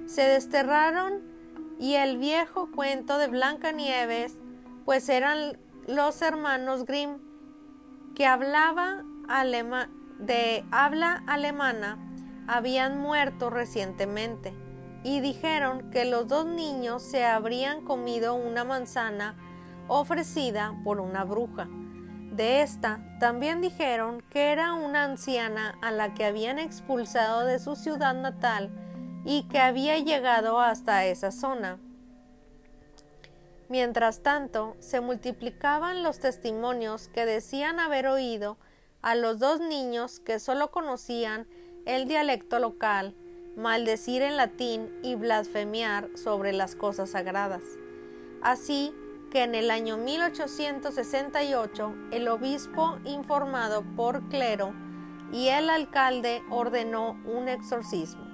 Se 0.06 0.24
desterraron 0.24 1.22
y 1.80 1.96
el 1.96 2.18
viejo 2.18 2.72
cuento 2.72 3.18
de 3.18 3.28
Blancanieves, 3.28 4.38
pues 4.86 5.10
eran 5.10 5.58
los 5.88 6.22
hermanos 6.22 6.86
Grimm, 6.86 7.20
que 8.16 8.26
hablaba 8.26 9.04
de 10.20 10.66
habla 10.72 11.24
alemana, 11.28 11.98
habían 12.48 12.98
muerto 13.00 13.50
recientemente 13.50 14.54
y 15.04 15.20
dijeron 15.20 15.92
que 15.92 16.06
los 16.06 16.28
dos 16.28 16.46
niños 16.46 17.04
se 17.04 17.26
habrían 17.26 17.84
comido 17.84 18.36
una 18.36 18.64
manzana 18.64 19.36
ofrecida 19.88 20.74
por 20.84 21.00
una 21.00 21.24
bruja. 21.24 21.68
De 22.38 22.62
esta 22.62 23.00
también 23.20 23.62
dijeron 23.62 24.22
que 24.30 24.52
era 24.52 24.74
una 24.76 25.06
anciana 25.06 25.76
a 25.82 25.90
la 25.90 26.14
que 26.14 26.24
habían 26.24 26.60
expulsado 26.60 27.46
de 27.46 27.58
su 27.58 27.76
ciudad 27.76 28.14
natal 28.14 28.70
y 29.26 29.48
que 29.48 29.58
había 29.58 29.98
llegado 29.98 30.60
hasta 30.60 31.04
esa 31.06 31.32
zona. 31.32 31.80
Mientras 33.70 34.22
tanto, 34.22 34.76
se 34.78 35.02
multiplicaban 35.02 36.04
los 36.04 36.20
testimonios 36.20 37.08
que 37.08 37.26
decían 37.26 37.80
haber 37.80 38.06
oído 38.06 38.60
a 39.02 39.16
los 39.16 39.40
dos 39.40 39.60
niños 39.60 40.20
que 40.20 40.40
solo 40.40 40.70
conocían 40.70 41.48
el 41.88 42.08
dialecto 42.08 42.60
local, 42.60 43.16
maldecir 43.56 44.22
en 44.22 44.38
latín 44.38 44.96
y 45.02 45.16
blasfemiar 45.16 46.10
sobre 46.16 46.54
las 46.54 46.76
cosas 46.76 47.10
sagradas. 47.10 47.64
Así 48.44 48.94
que 49.32 49.44
en 49.44 49.56
el 49.56 49.72
año 49.72 49.98
1868 49.98 51.96
el 52.12 52.28
obispo 52.28 52.98
informado 53.06 53.84
por 53.96 54.28
clero 54.30 54.74
y 55.32 55.50
el 55.50 55.70
alcalde 55.70 56.42
ordenó 56.50 57.20
un 57.26 57.50
exorcismo, 57.50 58.26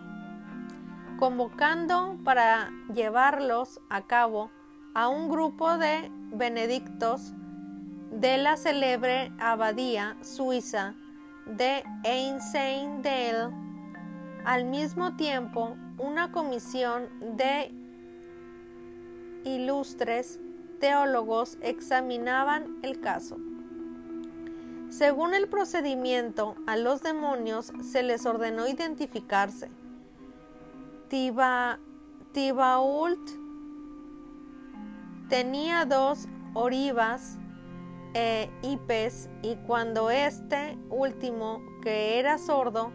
convocando 1.17 2.17
para 2.23 2.71
llevarlos 2.93 3.79
a 3.89 4.03
cabo 4.03 4.51
a 4.93 5.07
un 5.07 5.29
grupo 5.29 5.77
de 5.77 6.11
benedictos 6.31 7.33
de 8.11 8.37
la 8.37 8.57
célebre 8.57 9.31
abadía 9.39 10.17
suiza 10.21 10.93
de 11.47 11.83
Einsiedeln, 12.03 13.51
al 14.45 14.65
mismo 14.65 15.15
tiempo 15.15 15.75
una 15.97 16.31
comisión 16.31 17.09
de 17.37 17.71
ilustres 19.45 20.39
teólogos 20.83 21.57
examinaban 21.61 22.79
el 22.83 22.99
caso. 22.99 23.37
Según 24.89 25.33
el 25.33 25.47
procedimiento, 25.47 26.55
a 26.67 26.75
los 26.75 27.01
demonios 27.01 27.71
se 27.89 28.03
les 28.03 28.25
ordenó 28.25 28.67
identificarse. 28.67 29.69
Tiba, 31.07 31.79
Tibault 32.33 33.29
tenía 35.29 35.85
dos 35.85 36.27
orivas 36.53 37.37
e 38.13 38.49
hipes 38.61 39.29
y 39.41 39.55
cuando 39.65 40.11
este 40.11 40.77
último, 40.89 41.61
que 41.81 42.19
era 42.19 42.37
sordo, 42.37 42.91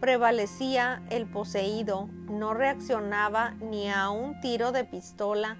prevalecía 0.00 1.04
el 1.08 1.30
poseído, 1.30 2.08
no 2.28 2.52
reaccionaba 2.52 3.52
ni 3.60 3.88
a 3.88 4.10
un 4.10 4.40
tiro 4.40 4.72
de 4.72 4.82
pistola 4.82 5.56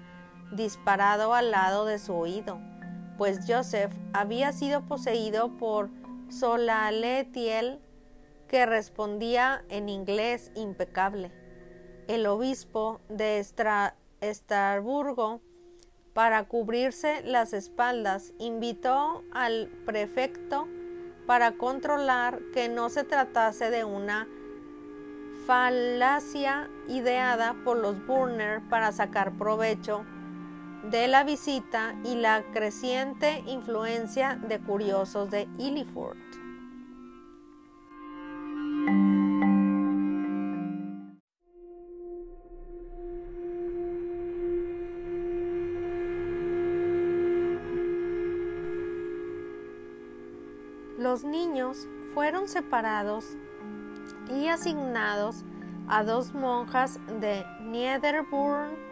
disparado 0.51 1.33
al 1.33 1.51
lado 1.51 1.85
de 1.85 1.99
su 1.99 2.13
oído, 2.13 2.59
pues 3.17 3.39
Joseph 3.47 3.91
había 4.13 4.51
sido 4.51 4.85
poseído 4.85 5.57
por 5.57 5.89
Solaletiel, 6.29 7.79
que 8.47 8.65
respondía 8.65 9.63
en 9.69 9.89
inglés 9.89 10.51
impecable. 10.55 11.31
El 12.07 12.25
obispo 12.25 12.99
de 13.09 13.45
Estrasburgo, 14.21 15.41
para 16.13 16.45
cubrirse 16.45 17.21
las 17.23 17.53
espaldas, 17.53 18.33
invitó 18.39 19.23
al 19.31 19.67
prefecto 19.85 20.67
para 21.27 21.51
controlar 21.51 22.41
que 22.53 22.69
no 22.69 22.89
se 22.89 23.03
tratase 23.03 23.69
de 23.69 23.83
una 23.83 24.27
falacia 25.45 26.69
ideada 26.87 27.55
por 27.63 27.77
los 27.77 28.03
Burner 28.05 28.61
para 28.69 28.91
sacar 28.91 29.37
provecho 29.37 30.05
de 30.83 31.07
la 31.07 31.23
visita 31.23 31.95
y 32.03 32.15
la 32.15 32.43
creciente 32.51 33.43
influencia 33.47 34.35
de 34.35 34.59
curiosos 34.59 35.29
de 35.29 35.47
Illiford. 35.57 36.17
Los 50.97 51.23
niños 51.23 51.87
fueron 52.13 52.47
separados 52.47 53.37
y 54.29 54.47
asignados 54.47 55.43
a 55.87 56.03
dos 56.03 56.33
monjas 56.33 56.99
de 57.19 57.45
Niederburn 57.61 58.88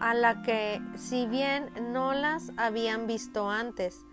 a 0.00 0.14
la 0.14 0.42
que, 0.42 0.80
si 0.96 1.26
bien 1.26 1.70
no 1.92 2.12
las 2.14 2.52
habían 2.56 3.06
visto 3.06 3.50
antes, 3.50 4.04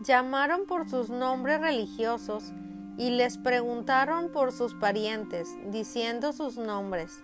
llamaron 0.00 0.66
por 0.66 0.88
sus 0.88 1.10
nombres 1.10 1.60
religiosos 1.60 2.52
y 2.96 3.10
les 3.10 3.38
preguntaron 3.38 4.30
por 4.30 4.52
sus 4.52 4.74
parientes, 4.74 5.56
diciendo 5.70 6.32
sus 6.32 6.56
nombres. 6.56 7.22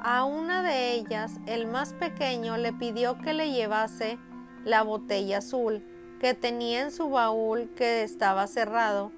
A 0.00 0.24
una 0.24 0.62
de 0.62 0.92
ellas, 0.92 1.32
el 1.46 1.66
más 1.66 1.92
pequeño, 1.94 2.56
le 2.56 2.72
pidió 2.72 3.18
que 3.18 3.32
le 3.32 3.52
llevase 3.52 4.18
la 4.64 4.82
botella 4.82 5.38
azul 5.38 5.82
que 6.20 6.34
tenía 6.34 6.82
en 6.82 6.90
su 6.90 7.10
baúl 7.10 7.70
que 7.76 8.02
estaba 8.02 8.46
cerrado 8.46 9.12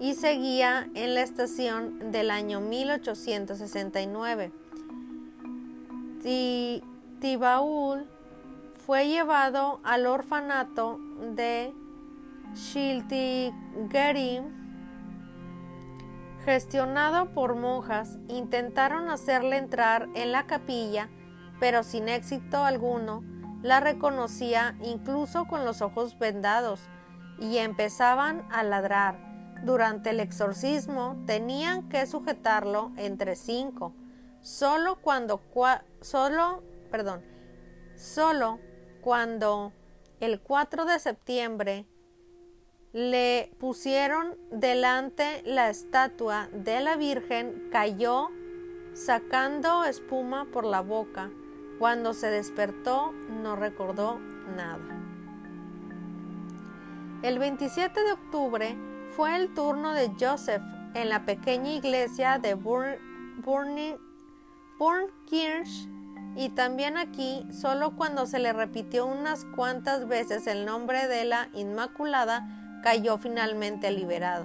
y 0.00 0.14
seguía 0.14 0.88
en 0.94 1.14
la 1.14 1.22
estación 1.22 2.10
del 2.12 2.30
año 2.30 2.60
1869. 2.60 4.52
Tibaul 7.20 8.08
fue 8.86 9.08
llevado 9.08 9.80
al 9.84 10.06
orfanato 10.06 10.98
de 11.34 11.74
Shiltigeri, 12.54 13.52
gestionado 16.44 17.34
por 17.34 17.56
monjas. 17.56 18.18
Intentaron 18.28 19.10
hacerle 19.10 19.56
entrar 19.56 20.08
en 20.14 20.32
la 20.32 20.46
capilla, 20.46 21.08
pero 21.60 21.82
sin 21.82 22.08
éxito 22.08 22.64
alguno. 22.64 23.22
La 23.62 23.80
reconocía 23.80 24.76
incluso 24.82 25.46
con 25.46 25.64
los 25.64 25.82
ojos 25.82 26.18
vendados 26.18 26.80
y 27.40 27.58
empezaban 27.58 28.46
a 28.50 28.62
ladrar. 28.62 29.18
Durante 29.64 30.10
el 30.10 30.20
exorcismo 30.20 31.16
tenían 31.26 31.88
que 31.88 32.06
sujetarlo 32.06 32.92
entre 32.96 33.34
cinco. 33.34 33.92
Solo 34.40 35.00
cuando 35.02 35.42
solo 36.00 36.62
perdón, 36.90 37.22
solo 37.96 38.58
cuando 39.00 39.72
el 40.20 40.40
4 40.40 40.84
de 40.84 40.98
septiembre 40.98 41.86
le 42.92 43.52
pusieron 43.60 44.36
delante 44.50 45.42
la 45.44 45.68
estatua 45.68 46.48
de 46.52 46.80
la 46.80 46.96
Virgen, 46.96 47.68
cayó 47.70 48.30
sacando 48.94 49.84
espuma 49.84 50.46
por 50.46 50.64
la 50.64 50.80
boca. 50.80 51.30
Cuando 51.78 52.12
se 52.14 52.28
despertó 52.28 53.12
no 53.12 53.54
recordó 53.54 54.18
nada. 54.56 54.98
El 57.22 57.38
27 57.38 58.02
de 58.02 58.12
octubre 58.12 58.76
fue 59.16 59.36
el 59.36 59.54
turno 59.54 59.92
de 59.92 60.10
Joseph 60.18 60.62
en 60.94 61.08
la 61.08 61.24
pequeña 61.24 61.72
iglesia 61.72 62.38
de 62.38 62.54
Burnkirch 64.78 65.88
y 66.38 66.50
también 66.50 66.96
aquí, 66.96 67.44
solo 67.50 67.96
cuando 67.96 68.24
se 68.24 68.38
le 68.38 68.52
repitió 68.52 69.06
unas 69.06 69.44
cuantas 69.44 70.06
veces 70.06 70.46
el 70.46 70.64
nombre 70.64 71.08
de 71.08 71.24
la 71.24 71.48
Inmaculada, 71.52 72.80
cayó 72.80 73.18
finalmente 73.18 73.90
liberado. 73.90 74.44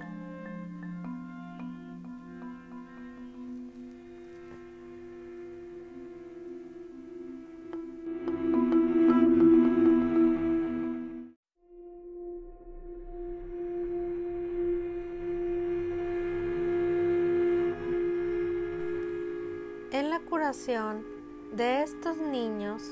En 19.92 20.10
la 20.10 20.18
curación 20.28 21.14
de 21.52 21.82
estos 21.82 22.16
niños 22.16 22.82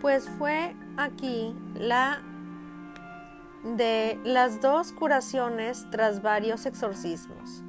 Pues 0.00 0.28
fue 0.38 0.74
aquí 0.96 1.54
la 1.74 2.22
de 3.64 4.20
las 4.24 4.60
dos 4.60 4.92
curaciones 4.92 5.86
tras 5.90 6.20
varios 6.20 6.66
exorcismos. 6.66 7.64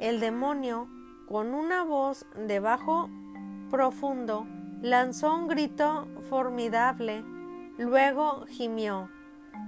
El 0.00 0.18
demonio, 0.18 0.88
con 1.28 1.54
una 1.54 1.84
voz 1.84 2.26
de 2.36 2.58
bajo 2.58 3.08
profundo, 3.70 4.46
lanzó 4.82 5.34
un 5.34 5.46
grito 5.46 6.08
formidable, 6.28 7.24
luego 7.78 8.44
gimió, 8.48 9.08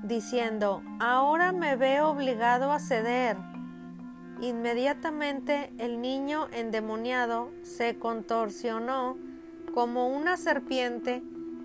diciendo, 0.02 0.82
Ahora 0.98 1.52
me 1.52 1.76
veo 1.76 2.08
obligado 2.08 2.72
a 2.72 2.80
ceder. 2.80 3.36
Inmediatamente 4.40 5.72
el 5.78 6.00
niño 6.00 6.48
endemoniado 6.52 7.50
se 7.62 7.98
contorsionó 7.98 9.16
como 9.74 10.08
una 10.08 10.36
serpiente 10.36 11.22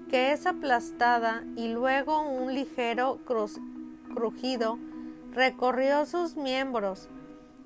que 0.09 0.31
es 0.31 0.45
aplastada 0.47 1.43
y 1.55 1.67
luego 1.67 2.21
un 2.21 2.53
ligero 2.53 3.19
crujido 3.25 4.77
recorrió 5.31 6.05
sus 6.05 6.35
miembros. 6.35 7.09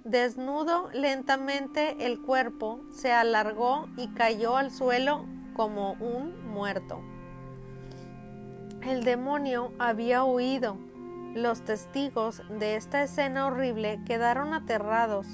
Desnudo 0.03 0.89
lentamente 0.93 2.05
el 2.05 2.21
cuerpo 2.21 2.81
se 2.91 3.11
alargó 3.11 3.87
y 3.97 4.07
cayó 4.09 4.57
al 4.57 4.71
suelo 4.71 5.25
como 5.53 5.93
un 5.93 6.49
muerto. 6.49 7.01
El 8.81 9.03
demonio 9.03 9.73
había 9.79 10.23
huido. 10.23 10.77
Los 11.37 11.61
testigos 11.61 12.41
de 12.49 12.77
esta 12.77 13.03
escena 13.03 13.45
horrible 13.45 14.01
quedaron 14.07 14.55
aterrados. 14.55 15.27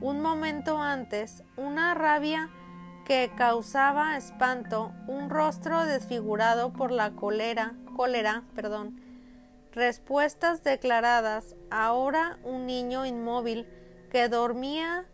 Un 0.00 0.20
momento 0.20 0.82
antes, 0.82 1.44
una 1.56 1.94
rabia 1.94 2.50
que 3.04 3.30
causaba 3.36 4.16
espanto, 4.16 4.92
un 5.06 5.30
rostro 5.30 5.86
desfigurado 5.86 6.72
por 6.72 6.90
la 6.90 7.12
cólera, 7.12 7.76
cólera, 7.94 8.42
perdón, 8.56 9.00
respuestas 9.70 10.64
declaradas, 10.64 11.54
ahora 11.70 12.40
un 12.42 12.66
niño 12.66 13.06
inmóvil 13.06 13.68
que 14.10 14.28
dormía 14.28 15.06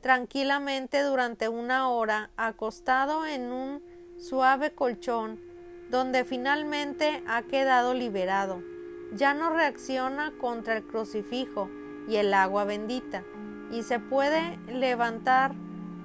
tranquilamente 0.00 1.02
durante 1.02 1.48
una 1.48 1.90
hora 1.90 2.30
acostado 2.36 3.26
en 3.26 3.50
un 3.50 3.82
suave 4.16 4.76
colchón, 4.76 5.40
donde 5.90 6.24
finalmente 6.24 7.24
ha 7.26 7.42
quedado 7.42 7.94
liberado. 7.94 8.71
Ya 9.14 9.34
no 9.34 9.50
reacciona 9.50 10.32
contra 10.40 10.76
el 10.76 10.84
crucifijo 10.84 11.68
y 12.08 12.16
el 12.16 12.32
agua 12.34 12.64
bendita, 12.64 13.22
y 13.70 13.82
se 13.82 14.00
puede 14.00 14.58
levantar 14.68 15.54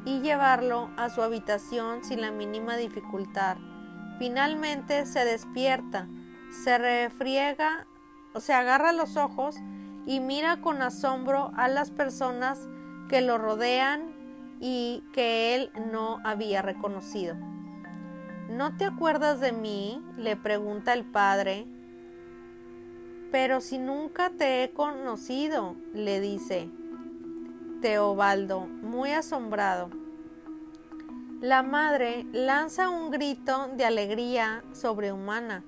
y 0.05 0.19
llevarlo 0.21 0.89
a 0.97 1.09
su 1.09 1.21
habitación 1.21 2.03
sin 2.03 2.21
la 2.21 2.31
mínima 2.31 2.77
dificultad. 2.77 3.57
Finalmente 4.19 5.05
se 5.05 5.25
despierta, 5.25 6.07
se 6.63 6.77
refriega 6.77 7.87
se 8.39 8.53
agarra 8.53 8.91
los 8.91 9.17
ojos 9.17 9.55
y 10.05 10.19
mira 10.19 10.61
con 10.61 10.81
asombro 10.81 11.51
a 11.55 11.67
las 11.67 11.91
personas 11.91 12.67
que 13.09 13.21
lo 13.21 13.37
rodean 13.37 14.13
y 14.59 15.03
que 15.13 15.55
él 15.55 15.71
no 15.91 16.19
había 16.23 16.61
reconocido. 16.61 17.35
¿No 18.49 18.77
te 18.77 18.85
acuerdas 18.85 19.39
de 19.39 19.51
mí? 19.51 20.01
le 20.17 20.35
pregunta 20.35 20.93
el 20.93 21.03
padre. 21.03 21.67
Pero 23.31 23.61
si 23.61 23.77
nunca 23.77 24.29
te 24.29 24.63
he 24.63 24.71
conocido, 24.71 25.75
le 25.93 26.21
dice 26.21 26.69
Teobaldo, 27.81 28.61
muy 28.61 29.11
asombrado. 29.11 29.89
La 31.41 31.61
madre 31.61 32.25
lanza 32.31 32.89
un 32.89 33.11
grito 33.11 33.69
de 33.75 33.85
alegría 33.85 34.63
sobrehumana. 34.71 35.63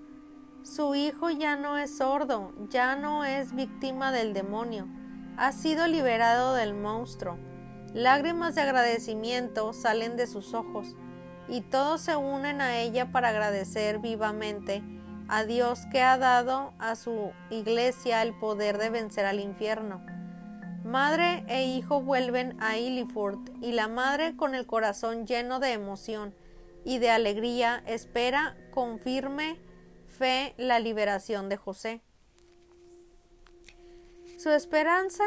Su 0.64 0.96
hijo 0.96 1.30
ya 1.30 1.56
no 1.56 1.78
es 1.78 1.98
sordo, 1.98 2.52
ya 2.70 2.96
no 2.96 3.24
es 3.26 3.54
víctima 3.54 4.12
del 4.12 4.34
demonio, 4.34 4.88
ha 5.38 5.52
sido 5.52 5.88
liberado 5.88 6.56
del 6.56 6.74
monstruo. 6.74 7.38
Lágrimas 7.94 8.56
de 8.56 8.62
agradecimiento 8.62 9.74
salen 9.74 10.18
de 10.18 10.28
sus 10.28 10.54
ojos 10.54 10.96
y 11.48 11.62
todos 11.62 12.02
se 12.02 12.16
unen 12.16 12.62
a 12.62 12.78
ella 12.80 13.12
para 13.12 13.30
agradecer 13.30 14.00
vivamente 14.00 14.84
a 15.30 15.46
Dios 15.46 15.86
que 15.92 16.02
ha 16.02 16.18
dado 16.18 16.74
a 16.80 16.96
su 16.96 17.32
iglesia 17.52 18.22
el 18.24 18.38
poder 18.38 18.78
de 18.78 18.90
vencer 18.90 19.26
al 19.26 19.40
infierno. 19.40 20.04
Madre 20.84 21.44
e 21.48 21.66
hijo 21.66 22.02
vuelven 22.02 22.58
a 22.60 22.78
Illifurt 22.78 23.40
y 23.62 23.74
la 23.74 23.88
madre 23.88 24.36
con 24.36 24.56
el 24.56 24.66
corazón 24.66 25.28
lleno 25.28 25.60
de 25.60 25.74
emoción 25.74 26.34
y 26.84 26.98
de 26.98 27.12
alegría 27.12 27.84
espera 27.86 28.58
con 28.72 29.00
firme 29.00 29.60
fe 30.08 30.56
la 30.58 30.80
liberación 30.80 31.48
de 31.48 31.58
José. 31.58 32.02
Su 34.38 34.50
esperanza 34.50 35.26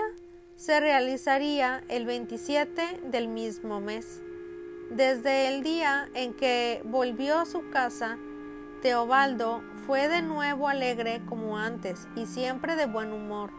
se 0.57 0.81
realizaría 0.81 1.85
el 1.89 2.07
27 2.07 3.03
del 3.05 3.29
mismo 3.29 3.81
mes. 3.81 4.21
Desde 4.91 5.49
el 5.49 5.63
día 5.63 6.09
en 6.15 6.35
que 6.35 6.83
volvió 6.85 7.39
a 7.39 7.47
su 7.47 7.71
casa, 7.71 8.19
Teobaldo 8.83 9.63
fue 9.87 10.09
de 10.09 10.21
nuevo 10.21 10.69
alegre 10.69 11.23
como 11.27 11.57
antes 11.57 12.09
y 12.17 12.27
siempre 12.27 12.77
de 12.77 12.87
buen 12.87 13.13
humor. 13.13 13.53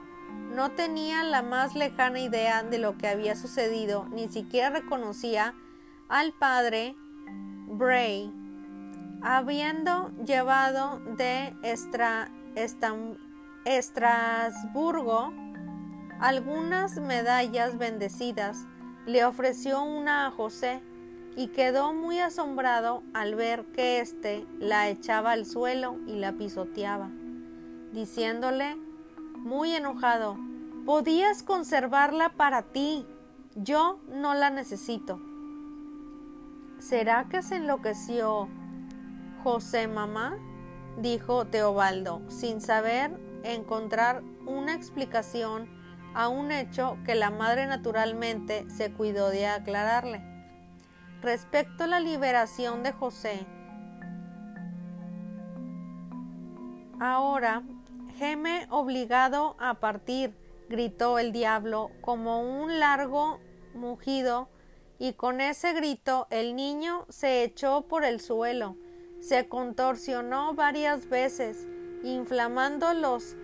No 0.53 0.71
tenía 0.71 1.23
la 1.23 1.41
más 1.41 1.75
lejana 1.75 2.19
idea 2.19 2.61
de 2.61 2.77
lo 2.77 2.97
que 2.97 3.07
había 3.07 3.35
sucedido, 3.35 4.05
ni 4.11 4.27
siquiera 4.27 4.69
reconocía 4.69 5.55
al 6.09 6.33
padre 6.33 6.95
Bray 7.67 8.43
habiendo 9.23 10.11
llevado 10.25 10.99
de 11.17 11.55
Estrasburgo 13.65 15.33
algunas 16.19 16.97
medallas 16.97 17.77
bendecidas, 17.77 18.65
le 19.05 19.25
ofreció 19.25 19.81
una 19.81 20.27
a 20.27 20.31
José 20.31 20.81
y 21.35 21.47
quedó 21.47 21.93
muy 21.93 22.19
asombrado 22.19 23.03
al 23.13 23.35
ver 23.35 23.65
que 23.73 23.99
éste 23.99 24.45
la 24.59 24.89
echaba 24.89 25.31
al 25.31 25.45
suelo 25.45 25.97
y 26.07 26.15
la 26.15 26.33
pisoteaba, 26.33 27.09
diciéndole, 27.91 28.77
muy 29.37 29.73
enojado, 29.75 30.37
podías 30.85 31.43
conservarla 31.43 32.29
para 32.29 32.61
ti, 32.63 33.05
yo 33.55 33.99
no 34.09 34.33
la 34.33 34.49
necesito. 34.49 35.19
¿Será 36.79 37.27
que 37.29 37.41
se 37.41 37.55
enloqueció 37.55 38.49
José 39.43 39.87
mamá, 39.87 40.37
dijo 40.97 41.45
Teobaldo, 41.45 42.21
sin 42.29 42.61
saber 42.61 43.11
encontrar 43.43 44.23
una 44.45 44.73
explicación 44.73 45.67
a 46.13 46.29
un 46.29 46.51
hecho 46.51 46.97
que 47.05 47.15
la 47.15 47.29
madre 47.29 47.65
naturalmente 47.65 48.65
se 48.69 48.91
cuidó 48.91 49.29
de 49.29 49.47
aclararle. 49.47 50.32
Respecto 51.23 51.85
a 51.85 51.87
la 51.87 51.99
liberación 51.99 52.83
de 52.83 52.91
José, 52.91 53.47
ahora 56.99 57.63
geme 58.17 58.67
obligado 58.69 59.55
a 59.57 59.75
partir, 59.75 60.35
gritó 60.69 61.17
el 61.17 61.31
diablo 61.31 61.89
como 62.01 62.41
un 62.41 62.77
largo 62.79 63.39
mugido, 63.73 64.49
y 64.99 65.13
con 65.13 65.41
ese 65.41 65.73
grito 65.73 66.27
el 66.29 66.55
niño 66.55 67.05
se 67.09 67.43
echó 67.43 67.87
por 67.87 68.03
el 68.03 68.19
suelo 68.19 68.75
se 69.23 69.47
contorsionó 69.47 70.53
varias 70.53 71.07
veces, 71.07 71.65
inflamando 72.03 72.93
los 72.93 73.37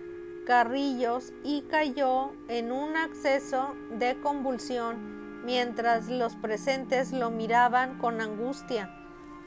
carrillos 0.46 1.32
y 1.42 1.62
cayó 1.62 2.32
en 2.48 2.70
un 2.70 2.98
acceso 2.98 3.74
de 3.98 4.20
convulsión 4.20 5.20
mientras 5.50 6.08
los 6.08 6.36
presentes 6.36 7.10
lo 7.10 7.32
miraban 7.32 7.98
con 7.98 8.20
angustia. 8.20 8.88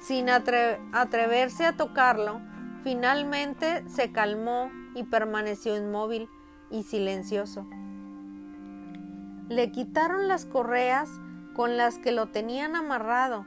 Sin 0.02 0.30
atreverse 0.30 1.66
a 1.66 1.78
tocarlo, 1.78 2.42
finalmente 2.84 3.88
se 3.88 4.12
calmó 4.12 4.70
y 4.96 5.04
permaneció 5.04 5.78
inmóvil 5.78 6.28
y 6.70 6.84
silencioso. 6.84 7.66
Le 9.48 9.72
quitaron 9.72 10.28
las 10.28 10.46
correas 10.46 11.10
con 11.56 11.78
las 11.78 12.00
que 12.00 12.12
lo 12.12 12.28
tenían 12.28 12.76
amarrado. 12.76 13.46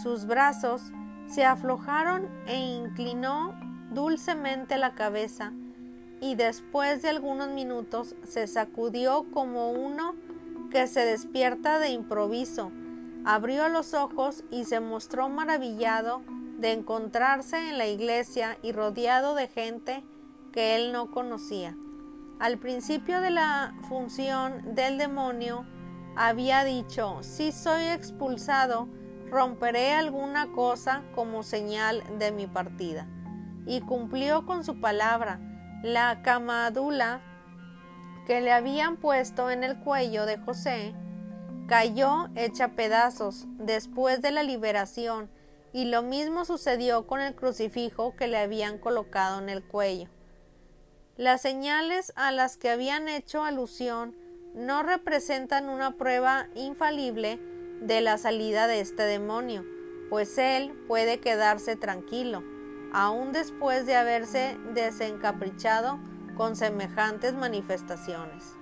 Sus 0.00 0.26
brazos 0.26 0.92
se 1.26 1.44
aflojaron 1.44 2.28
e 2.46 2.56
inclinó 2.56 3.58
dulcemente 3.90 4.78
la 4.78 4.94
cabeza 4.94 5.52
y 6.20 6.36
después 6.36 7.02
de 7.02 7.08
algunos 7.08 7.48
minutos 7.48 8.14
se 8.22 8.46
sacudió 8.46 9.26
como 9.32 9.72
uno 9.72 10.14
que 10.76 10.86
se 10.88 11.06
despierta 11.06 11.78
de 11.78 11.88
improviso, 11.88 12.70
abrió 13.24 13.70
los 13.70 13.94
ojos 13.94 14.44
y 14.50 14.66
se 14.66 14.78
mostró 14.80 15.30
maravillado 15.30 16.20
de 16.58 16.72
encontrarse 16.72 17.70
en 17.70 17.78
la 17.78 17.86
iglesia 17.86 18.58
y 18.62 18.72
rodeado 18.72 19.34
de 19.34 19.48
gente 19.48 20.04
que 20.52 20.76
él 20.76 20.92
no 20.92 21.10
conocía. 21.10 21.74
Al 22.40 22.58
principio 22.58 23.22
de 23.22 23.30
la 23.30 23.74
función 23.88 24.74
del 24.74 24.98
demonio 24.98 25.64
había 26.14 26.62
dicho, 26.62 27.22
si 27.22 27.52
soy 27.52 27.84
expulsado, 27.84 28.86
romperé 29.30 29.94
alguna 29.94 30.52
cosa 30.52 31.04
como 31.14 31.42
señal 31.42 32.02
de 32.18 32.32
mi 32.32 32.46
partida. 32.46 33.08
y 33.64 33.80
cumplió 33.80 34.44
con 34.44 34.62
su 34.62 34.78
palabra. 34.78 35.40
La 35.82 36.20
camadula 36.22 37.22
que 38.26 38.40
le 38.40 38.52
habían 38.52 38.96
puesto 38.96 39.50
en 39.50 39.64
el 39.64 39.78
cuello 39.78 40.26
de 40.26 40.36
José 40.38 40.94
cayó 41.66 42.28
hecha 42.36 42.68
pedazos 42.68 43.46
después 43.58 44.22
de 44.22 44.30
la 44.30 44.42
liberación 44.42 45.30
y 45.72 45.86
lo 45.86 46.02
mismo 46.02 46.44
sucedió 46.44 47.06
con 47.06 47.20
el 47.20 47.34
crucifijo 47.34 48.14
que 48.16 48.28
le 48.28 48.38
habían 48.38 48.78
colocado 48.78 49.40
en 49.40 49.48
el 49.48 49.64
cuello. 49.64 50.08
Las 51.16 51.42
señales 51.42 52.12
a 52.16 52.30
las 52.30 52.56
que 52.56 52.70
habían 52.70 53.08
hecho 53.08 53.42
alusión 53.42 54.14
no 54.54 54.82
representan 54.82 55.68
una 55.68 55.96
prueba 55.96 56.48
infalible 56.54 57.38
de 57.80 58.00
la 58.00 58.16
salida 58.16 58.66
de 58.66 58.80
este 58.80 59.02
demonio, 59.02 59.64
pues 60.08 60.38
él 60.38 60.72
puede 60.88 61.20
quedarse 61.20 61.76
tranquilo, 61.76 62.42
aun 62.92 63.32
después 63.32 63.86
de 63.86 63.96
haberse 63.96 64.56
desencaprichado 64.72 65.98
con 66.36 66.54
semejantes 66.54 67.34
manifestaciones. 67.34 68.54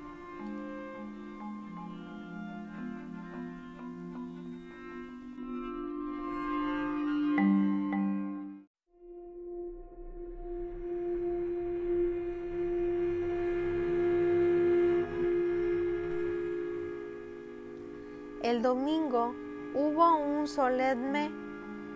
El 18.43 18.63
domingo 18.63 19.35
hubo 19.75 20.17
un 20.17 20.47
solemne 20.47 21.33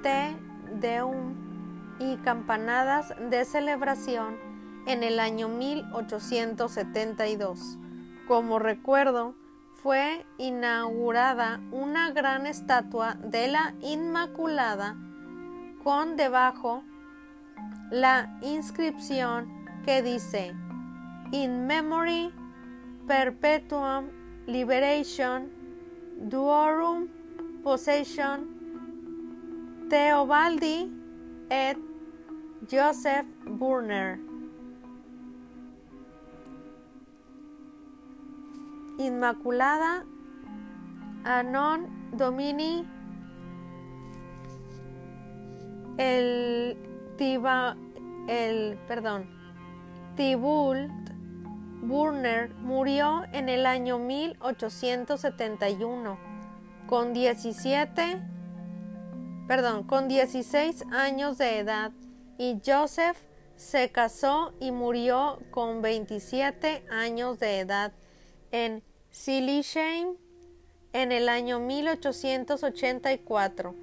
te 0.02 0.34
deum 0.80 1.34
y 2.00 2.16
campanadas 2.16 3.14
de 3.30 3.44
celebración 3.44 4.47
en 4.88 5.04
el 5.04 5.20
año 5.20 5.48
1872. 5.48 7.78
Como 8.26 8.58
recuerdo, 8.58 9.36
fue 9.82 10.26
inaugurada 10.38 11.60
una 11.70 12.10
gran 12.10 12.46
estatua 12.46 13.18
de 13.22 13.46
la 13.48 13.74
Inmaculada 13.82 14.96
con 15.84 16.16
debajo 16.16 16.82
la 17.90 18.38
inscripción 18.42 19.66
que 19.84 20.02
dice 20.02 20.54
In 21.32 21.66
Memory 21.66 22.32
Perpetuum 23.06 24.06
Liberation 24.46 25.50
Duorum 26.16 27.08
Possession 27.62 28.56
Theobaldi 29.90 30.90
et 31.50 31.76
Joseph 32.70 33.26
Burner 33.46 34.27
Inmaculada 38.98 40.04
Anon 41.24 42.12
Domini 42.12 42.86
el 45.96 46.76
Tiba 47.16 47.76
el 48.28 48.78
perdón 48.86 49.26
Tibult 50.16 50.92
Burner 51.82 52.54
murió 52.54 53.24
en 53.32 53.48
el 53.48 53.66
año 53.66 53.98
1871 53.98 56.16
con 56.86 57.12
17 57.12 58.22
perdón, 59.48 59.84
con 59.84 60.08
16 60.08 60.84
años 60.92 61.38
de 61.38 61.58
edad 61.58 61.90
y 62.36 62.60
Joseph 62.64 63.16
se 63.56 63.90
casó 63.90 64.52
y 64.60 64.70
murió 64.70 65.38
con 65.50 65.82
27 65.82 66.84
años 66.90 67.38
de 67.38 67.60
edad 67.60 67.92
en 68.52 68.84
Shame 69.12 70.16
en 70.92 71.12
el 71.12 71.28
año 71.28 71.60
1884, 71.60 73.76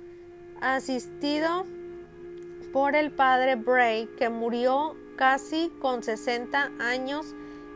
asistido 0.62 1.66
por 2.74 2.96
el 2.96 3.12
padre 3.12 3.56
Bray, 3.56 4.08
que 4.18 4.30
murió 4.30 4.98
casi 5.16 5.70
con 5.82 6.04
60 6.04 6.72
años 6.80 7.34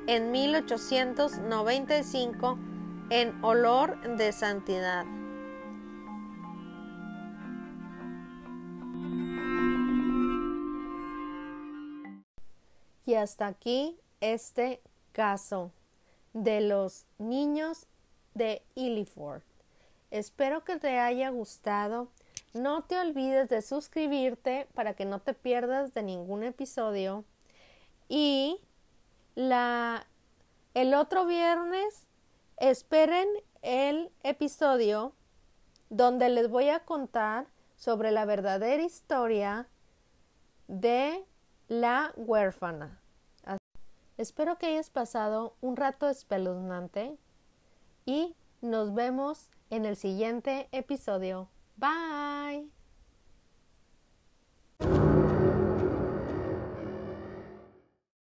en 0.07 0.31
1895 0.31 2.57
en 3.09 3.43
olor 3.43 3.99
de 4.17 4.31
santidad. 4.31 5.05
Y 13.05 13.15
hasta 13.15 13.47
aquí 13.47 13.99
este 14.19 14.81
caso 15.13 15.71
de 16.34 16.62
los 16.62 17.06
niños 17.18 17.88
de 18.34 18.62
Illiford. 18.76 19.42
Espero 20.12 20.63
que 20.63 20.78
te 20.78 21.00
haya 21.00 21.30
gustado. 21.30 22.08
No 22.54 22.82
te 22.82 23.00
olvides 23.00 23.50
de 23.50 23.62
suscribirte 23.62 24.68
para 24.74 24.94
que 24.94 25.06
no 25.06 25.20
te 25.20 25.34
pierdas 25.34 25.94
de 25.94 26.04
ningún 26.04 26.44
episodio. 26.44 27.24
Y 28.08 28.60
la 29.36 30.08
el 30.74 30.94
otro 30.94 31.26
viernes 31.26 32.06
esperen 32.58 33.28
el 33.62 34.12
episodio 34.24 35.13
donde 35.89 36.30
les 36.30 36.50
voy 36.50 36.70
a 36.70 36.86
contar 36.86 37.48
sobre 37.76 38.12
la 38.12 38.26
verdadera 38.26 38.84
historia 38.84 39.68
de 40.68 41.26
la 41.68 42.13
huérfana. 42.15 42.98
Espero 44.19 44.58
que 44.58 44.65
hayas 44.65 44.89
pasado 44.89 45.55
un 45.62 45.77
rato 45.77 46.10
espeluznante 46.10 47.17
y 48.05 48.36
nos 48.60 48.93
vemos 48.93 49.49
en 49.69 49.86
el 49.86 49.95
siguiente 49.95 50.67
episodio. 50.73 51.47
Bye. 51.77 52.69